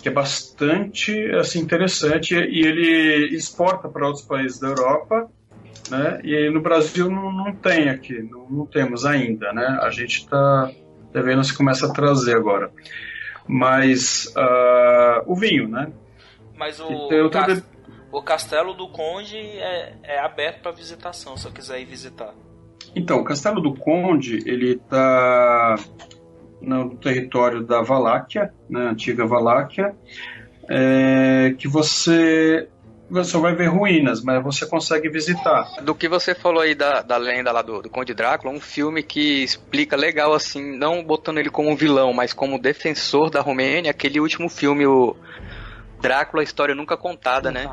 [0.00, 5.28] que é bastante assim, interessante e ele exporta para outros países da Europa,
[5.90, 6.20] né?
[6.22, 9.78] E no Brasil não, não tem aqui, não, não temos ainda, né?
[9.82, 10.70] A gente está
[11.14, 12.70] devendo se começa a trazer agora.
[13.48, 15.90] Mas ah, o vinho, né?
[16.56, 17.66] Mas o, E tem outra cas- be-
[18.12, 22.34] o castelo do conde é, é aberto pra visitação, se eu quiser ir visitar.
[22.96, 25.74] Então, o Castelo do Conde, ele está
[26.60, 29.96] no território da Valáquia, né, antiga Valáquia,
[30.68, 32.68] é, que você,
[33.08, 35.68] você só vai ver ruínas, mas você consegue visitar.
[35.82, 39.02] Do que você falou aí da, da lenda lá do, do Conde Drácula, um filme
[39.02, 44.20] que explica legal, assim, não botando ele como vilão, mas como defensor da Romênia, aquele
[44.20, 45.16] último filme, o
[46.00, 47.68] Drácula, a História Nunca Contada, né?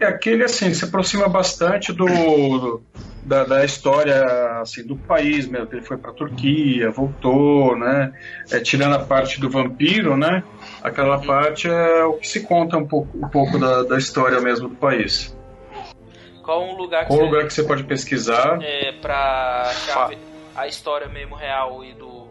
[0.00, 2.82] É aquele assim, se aproxima bastante do
[3.24, 5.68] da, da história assim do país mesmo.
[5.72, 8.12] Ele foi para Turquia, voltou, né?
[8.50, 10.42] É, tirando a parte do vampiro, né?
[10.84, 14.68] Aquela parte é o que se conta um pouco, um pouco da, da história mesmo
[14.68, 15.34] do país.
[16.42, 18.58] Qual um lugar que Qual você, lugar que você pode pesquisar?
[18.62, 20.10] é, pra achar
[20.54, 22.28] a história mesmo real e do,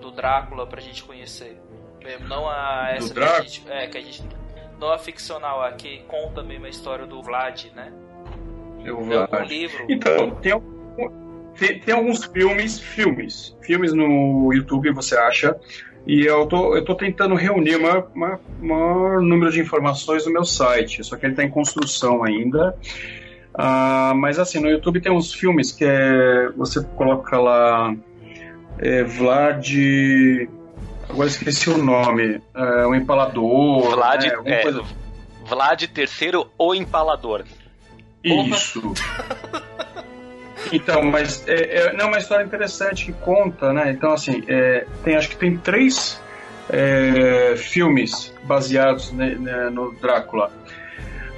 [0.00, 1.60] do Drácula pra gente conhecer?
[2.00, 4.22] Mesmo, não a essa que a gente, é, que a gente
[4.78, 7.92] não é ficcional, aqui conta mesmo a história do Vlad, né?
[8.84, 9.86] Eu Tem algum livro?
[9.88, 10.52] Então, tem,
[11.58, 15.58] tem, tem alguns filmes, filmes, filmes no YouTube você acha,
[16.08, 20.32] e eu tô, eu tô tentando reunir o maior, maior, maior número de informações no
[20.32, 22.74] meu site, só que ele está em construção ainda.
[23.54, 27.94] Ah, mas assim, no YouTube tem uns filmes que é, você coloca lá
[28.78, 29.68] é, Vlad.
[31.10, 32.40] Agora esqueci o nome.
[32.54, 33.90] É, o Empalador.
[33.90, 34.82] Vlad, né, é, coisa-
[35.46, 37.44] Vlad III, o Empalador.
[38.24, 38.80] Isso.
[40.72, 43.90] Então, mas é, é, não, é uma história interessante que conta, né?
[43.90, 46.20] Então, assim, é, tem, acho que tem três
[46.68, 49.36] é, filmes baseados né,
[49.72, 50.50] no Drácula.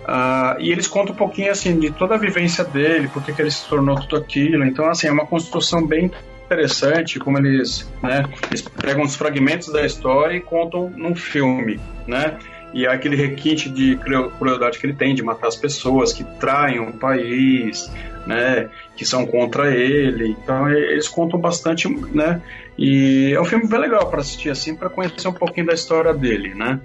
[0.07, 3.51] Ah, e eles contam um pouquinho, assim, de toda a vivência dele, por que ele
[3.51, 4.65] se tornou tudo aquilo.
[4.65, 6.11] Então, assim, é uma construção bem
[6.47, 11.79] interessante, como eles, né, eles pegam os fragmentos da história e contam num filme,
[12.09, 12.39] né?
[12.73, 16.81] E aquele requinte de cruel- crueldade que ele tem de matar as pessoas que traem
[16.81, 17.91] o país,
[18.27, 20.37] né, que são contra ele.
[20.43, 22.41] Então eles contam bastante, né?
[22.79, 26.15] E é um filme bem legal para assistir assim, para conhecer um pouquinho da história
[26.15, 26.81] dele, né?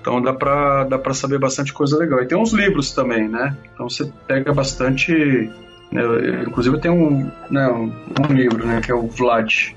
[0.00, 2.22] Então dá pra, dá pra saber bastante coisa legal.
[2.22, 3.56] E tem uns livros também, né?
[3.72, 5.50] Então você pega bastante.
[5.90, 6.02] Né,
[6.46, 8.82] inclusive tem um, né, um, livro, né?
[8.84, 9.72] Que é o Vlad.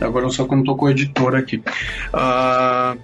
[0.00, 1.60] Agora eu só não tô com o editor aqui.
[2.12, 2.96] Ah,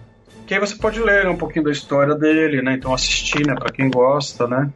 [0.46, 2.74] que aí você pode ler um pouquinho da história dele, né?
[2.74, 3.54] Então assistir, né?
[3.54, 4.70] Para quem gosta, né?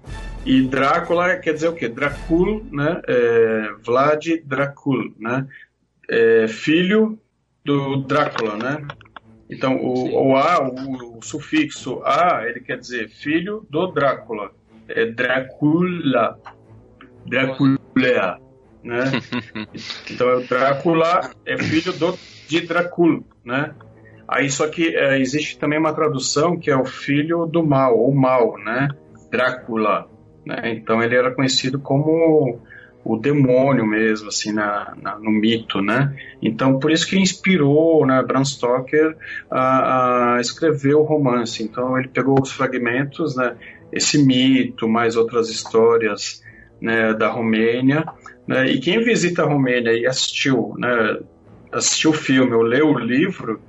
[0.46, 1.88] E Drácula quer dizer o quê?
[1.88, 3.02] Dracul, né?
[3.08, 5.44] É, Vlad Dracul, né?
[6.08, 7.18] É, filho
[7.64, 8.86] do Drácula, né?
[9.50, 14.52] Então o, o A, o, o sufixo A, ele quer dizer filho do Drácula.
[14.86, 16.38] É Dracula.
[17.26, 18.40] Dracula,
[18.84, 19.02] né?
[20.08, 22.16] Então o Drácula é filho do,
[22.46, 23.74] de Dracul, né?
[24.28, 28.14] Aí só que é, existe também uma tradução que é o filho do mal, ou
[28.14, 28.88] mal, né?
[29.28, 30.08] Drácula,
[30.46, 30.72] né?
[30.72, 32.60] Então ele era conhecido como
[33.04, 36.16] o demônio mesmo, assim, na, na- no mito, né?
[36.42, 39.16] Então por isso que inspirou, né, Bram Stoker
[39.50, 41.62] a, a escrever o romance.
[41.62, 43.56] Então ele pegou os fragmentos, né?
[43.92, 46.42] Esse mito, mais outras histórias,
[46.80, 48.04] né, da Romênia,
[48.46, 48.66] né?
[48.70, 51.18] E quem visita a Romênia e assistiu, né?
[51.72, 53.60] Assistiu o filme ou leu o livro,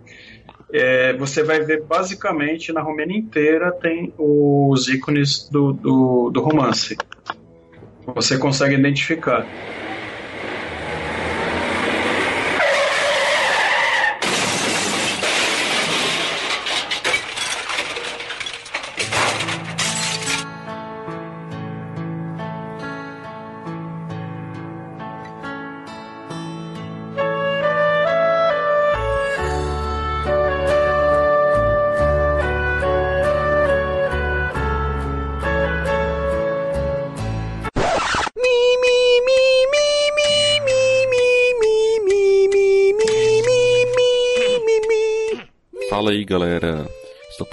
[0.72, 6.98] é, você vai ver basicamente na Romênia inteira tem os ícones do, do, do romance.
[8.06, 9.46] Você consegue identificar.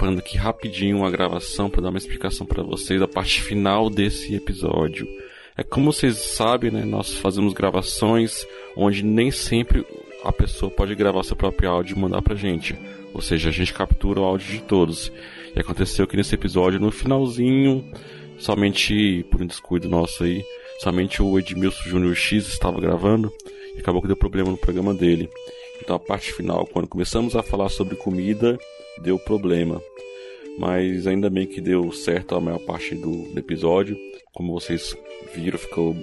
[0.05, 4.35] Parando aqui rapidinho a gravação para dar uma explicação para vocês da parte final desse
[4.35, 5.07] episódio.
[5.57, 8.45] É como vocês sabem, né, nós fazemos gravações
[8.77, 9.83] onde nem sempre
[10.23, 12.77] a pessoa pode gravar seu próprio áudio e mandar pra gente.
[13.15, 15.11] Ou seja, a gente captura o áudio de todos.
[15.55, 17.83] E aconteceu que nesse episódio, no finalzinho,
[18.37, 20.45] somente por um descuido nosso aí,
[20.83, 23.33] somente o Edmilson Júnior X estava gravando
[23.75, 25.27] e acabou que deu problema no programa dele.
[25.81, 28.55] Então a parte final, quando começamos a falar sobre comida,
[29.01, 29.81] deu problema.
[30.57, 33.97] Mas ainda bem que deu certo a maior parte do, do episódio.
[34.33, 34.95] Como vocês
[35.33, 35.95] viram, ficou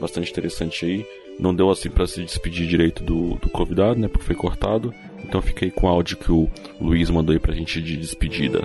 [0.00, 1.06] bastante interessante aí.
[1.38, 4.08] Não deu assim para se despedir direito do, do convidado, né?
[4.08, 4.92] Porque foi cortado.
[5.24, 6.50] Então fiquei com o áudio que o
[6.80, 8.60] Luiz mandou aí pra gente de despedida.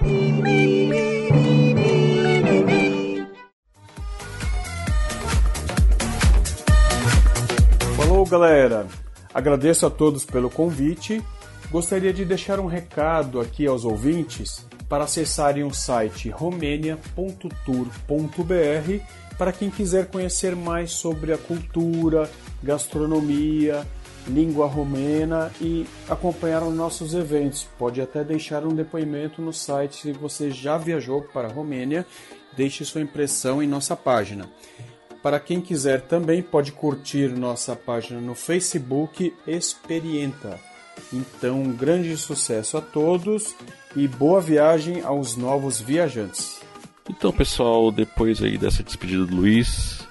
[7.95, 8.87] Falou, galera.
[9.33, 11.21] Agradeço a todos pelo convite.
[11.69, 19.69] Gostaria de deixar um recado aqui aos ouvintes para acessarem o site romênia.tour.br para quem
[19.69, 22.29] quiser conhecer mais sobre a cultura,
[22.63, 23.85] gastronomia,
[24.27, 27.67] língua romena e acompanhar os nossos eventos.
[27.77, 32.05] Pode até deixar um depoimento no site se você já viajou para a Romênia.
[32.55, 34.49] Deixe sua impressão em nossa página.
[35.21, 40.59] Para quem quiser também pode curtir nossa página no Facebook Experienta.
[41.15, 43.55] Então, um grande sucesso a todos
[43.95, 46.59] e boa viagem aos novos viajantes.
[47.09, 50.05] Então, pessoal, depois aí dessa despedida do Luiz,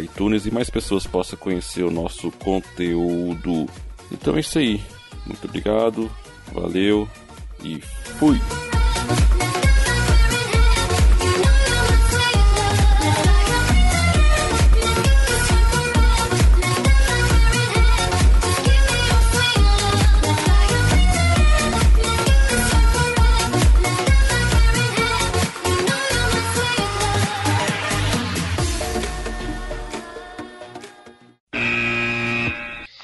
[0.00, 3.68] iTunes e mais pessoas possam conhecer o nosso conteúdo.
[4.10, 4.80] Então é isso aí.
[5.26, 6.10] Muito obrigado,
[6.52, 7.08] valeu
[7.64, 7.80] e
[8.18, 8.38] fui!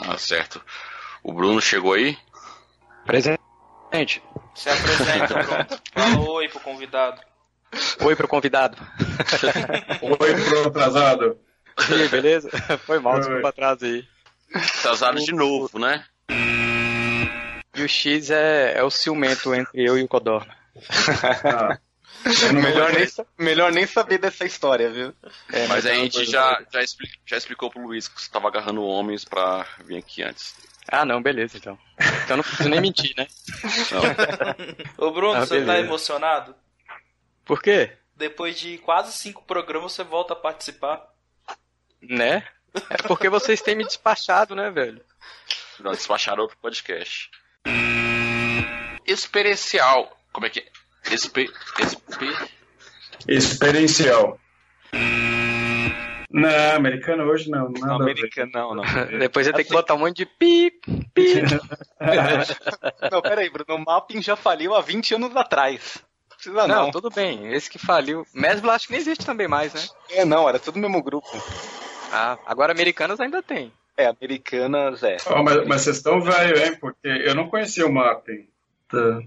[0.01, 0.17] Ah,
[1.61, 2.17] chegou aí?
[3.07, 3.48] Presente.
[4.55, 5.67] Se apresenta, Bruno.
[5.93, 7.21] Fala oi pro convidado.
[8.01, 8.77] Oi pro convidado.
[10.03, 11.39] Oi pro atrasado.
[11.91, 12.51] E aí, beleza?
[12.79, 14.05] Foi mal, desculpa atraso aí.
[14.53, 16.05] Atrasado de novo, né?
[17.75, 20.57] E o X é, é o ciumento entre eu e o Codorna.
[21.45, 21.79] Ah,
[22.53, 23.07] melhor, nem,
[23.39, 25.15] melhor nem saber dessa história, viu?
[25.53, 28.49] É, Mas é a gente já, já, expli- já explicou pro Luiz que você tava
[28.49, 30.55] agarrando homens pra vir aqui antes.
[30.91, 31.79] Ah, não, beleza então.
[32.25, 33.27] Então não preciso nem mentir, né?
[34.97, 35.87] Ô Bruno, Ah, você tá beleza.
[35.87, 36.55] emocionado?
[37.45, 37.93] Por quê?
[38.17, 41.07] Depois de quase cinco programas, você volta a participar.
[42.03, 42.43] Né?
[42.91, 45.01] É porque vocês têm me despachado, né, velho?
[45.81, 47.31] Não, despacharam outro podcast.
[49.07, 50.17] Experiencial.
[50.33, 50.67] Como é que é?
[51.11, 51.51] Espe...
[51.81, 52.37] Espe...
[53.27, 54.39] Experiencial.
[56.31, 57.71] Não, americano hoje não.
[57.71, 58.13] Nada ver.
[58.13, 58.85] Americano, não, não.
[59.19, 60.71] Depois eu tenho que botar um monte de pi,
[61.15, 61.43] pi.
[63.11, 63.77] não, peraí, Bruno.
[63.77, 66.03] O Mapping já faliu há 20 anos atrás.
[66.31, 66.91] Não precisa Não, não.
[66.91, 67.53] tudo bem.
[67.53, 68.27] Esse que faliu.
[68.35, 69.81] Mesbla acho que nem existe também mais, né?
[70.11, 71.29] É, não, era tudo no mesmo grupo.
[72.13, 73.73] Ah, agora Americanas ainda tem.
[73.97, 75.17] É, Americanas, é.
[75.27, 76.77] Ó, mas, mas vocês estão velho, hein?
[76.79, 78.47] Porque eu não conhecia o mapping.
[78.89, 79.21] Tá.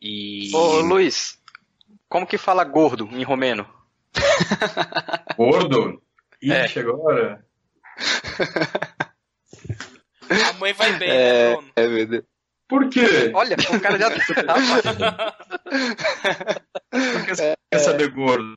[0.00, 0.50] E...
[0.54, 1.38] Ô, Luiz,
[2.08, 3.68] como que fala gordo em romeno?
[5.36, 6.02] Gordo?
[6.42, 6.66] É.
[6.66, 7.44] Ixi, agora.
[10.48, 11.68] A mãe vai bem, né, Bruno?
[11.76, 12.24] É, Deus.
[12.68, 13.30] Por quê?
[13.34, 14.10] Olha, o cara já.
[16.90, 18.54] Por que você quer saber gordo?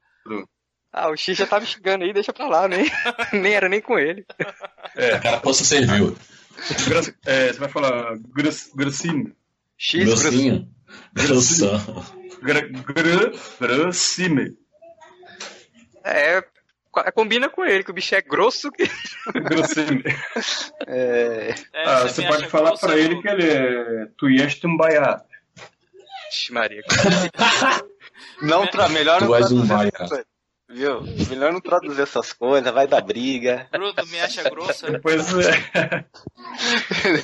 [0.91, 2.85] ah, o X já tá me xingando aí, deixa pra lá, nem,
[3.33, 4.25] nem era nem com ele.
[5.15, 6.15] A carapuça serviu.
[6.87, 9.33] Gra- é, você vai falar gros- grossinho.
[9.77, 10.69] X Grossinho.
[11.13, 12.05] Grossão.
[13.59, 14.57] Grossime.
[16.03, 16.43] É,
[16.91, 18.71] co- combina com ele, que o bicho é grosso.
[18.71, 18.89] Que...
[19.39, 20.03] Grossime.
[20.87, 21.53] É.
[21.73, 25.21] É, Ah, você pode falar pra ele que ele é Tuiestumbaia.
[26.31, 26.81] Ixi, Maria.
[28.41, 28.89] Não, tra...
[28.89, 29.91] melhor não Tu és um vaia.
[29.93, 30.25] essas coisas.
[30.71, 31.01] Viu?
[31.29, 33.67] Melhor não traduzir essas coisas, vai dar briga.
[33.71, 34.89] Bruno, tu me acha grosso?
[34.89, 36.05] Depois é.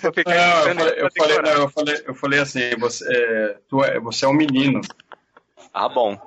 [0.04, 3.58] Eu fiquei Não, eu falei, eu falei, não, eu falei, eu falei assim, você é,
[3.70, 4.82] tu é, você é um menino.
[5.74, 6.20] Ah, bom.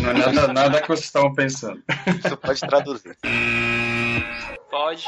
[0.00, 1.82] Não é nada, nada que vocês estavam pensando.
[2.22, 3.16] Você pode traduzir.
[4.70, 5.04] Pode.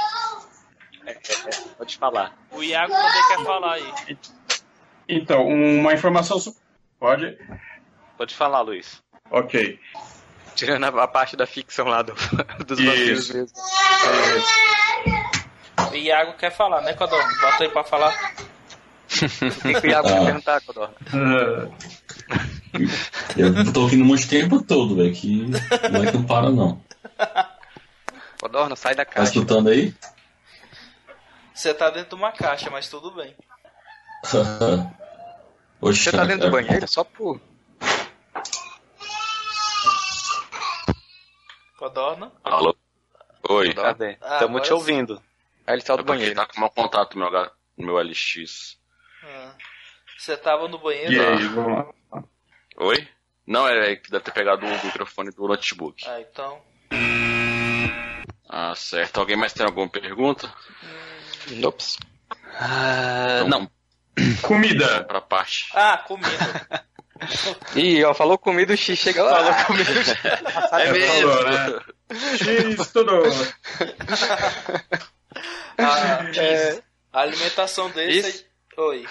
[1.06, 1.14] É,
[1.76, 2.36] Pode falar.
[2.50, 4.18] O Iago também quer falar aí.
[5.08, 6.38] Então, uma informação.
[6.98, 7.38] Pode?
[8.16, 9.02] Pode falar, Luiz.
[9.30, 9.78] Ok.
[10.60, 12.12] Tirando a, a parte da ficção lá do,
[12.66, 13.56] dos vampiros mesmo.
[15.90, 17.18] O Iago quer falar, né, Codão?
[17.40, 18.14] Bota aí pra falar.
[18.14, 20.24] O que, que o Iago quer Ah.
[20.26, 20.94] perguntar, Codorna?
[21.14, 21.68] Ah,
[23.36, 25.14] Eu tô ouvindo muito tempo todo, velho.
[25.14, 25.46] Que
[25.90, 26.78] não é que não para, não.
[28.40, 29.30] Codorna, sai da Tá caixa.
[29.32, 29.94] escutando aí?
[31.54, 33.34] Você tá dentro de uma caixa, mas tudo bem.
[35.80, 36.86] Oxe, Você tá dentro do é- banheiro?
[36.86, 37.40] Só por.
[41.84, 42.30] Codorna?
[42.44, 42.76] Alô?
[43.48, 43.72] Oi.
[43.72, 44.18] Cadê?
[44.20, 44.74] Ah, Estamos te sim.
[44.74, 45.22] ouvindo.
[45.66, 46.34] Aí ele saiu É do porque banheiro.
[46.36, 48.76] tá com meu contato no meu, no meu LX.
[49.24, 49.54] Ah.
[50.18, 51.10] Você tava no banheiro?
[51.10, 51.78] e aí, vamos
[52.12, 52.22] lá.
[52.76, 53.08] Oi?
[53.46, 56.04] Não, é que deve ter pegado o microfone do notebook.
[56.06, 56.60] Ah, então.
[58.46, 59.18] Ah, certo.
[59.18, 60.52] Alguém mais tem alguma pergunta?
[61.64, 61.98] Ops.
[62.60, 63.70] Ah, Então, não.
[64.42, 65.04] Comida.
[65.04, 65.70] Pra parte.
[65.74, 66.28] Ah, comida.
[67.76, 69.36] Ih, ó, falou comida, o X chega lá.
[69.36, 69.90] Falou comida.
[70.72, 71.32] É mesmo.
[71.32, 71.80] Falou, né?
[72.36, 73.22] X tudo.
[75.78, 78.28] A, é, a alimentação desse.
[78.28, 78.44] Isso.
[78.76, 79.06] Oi.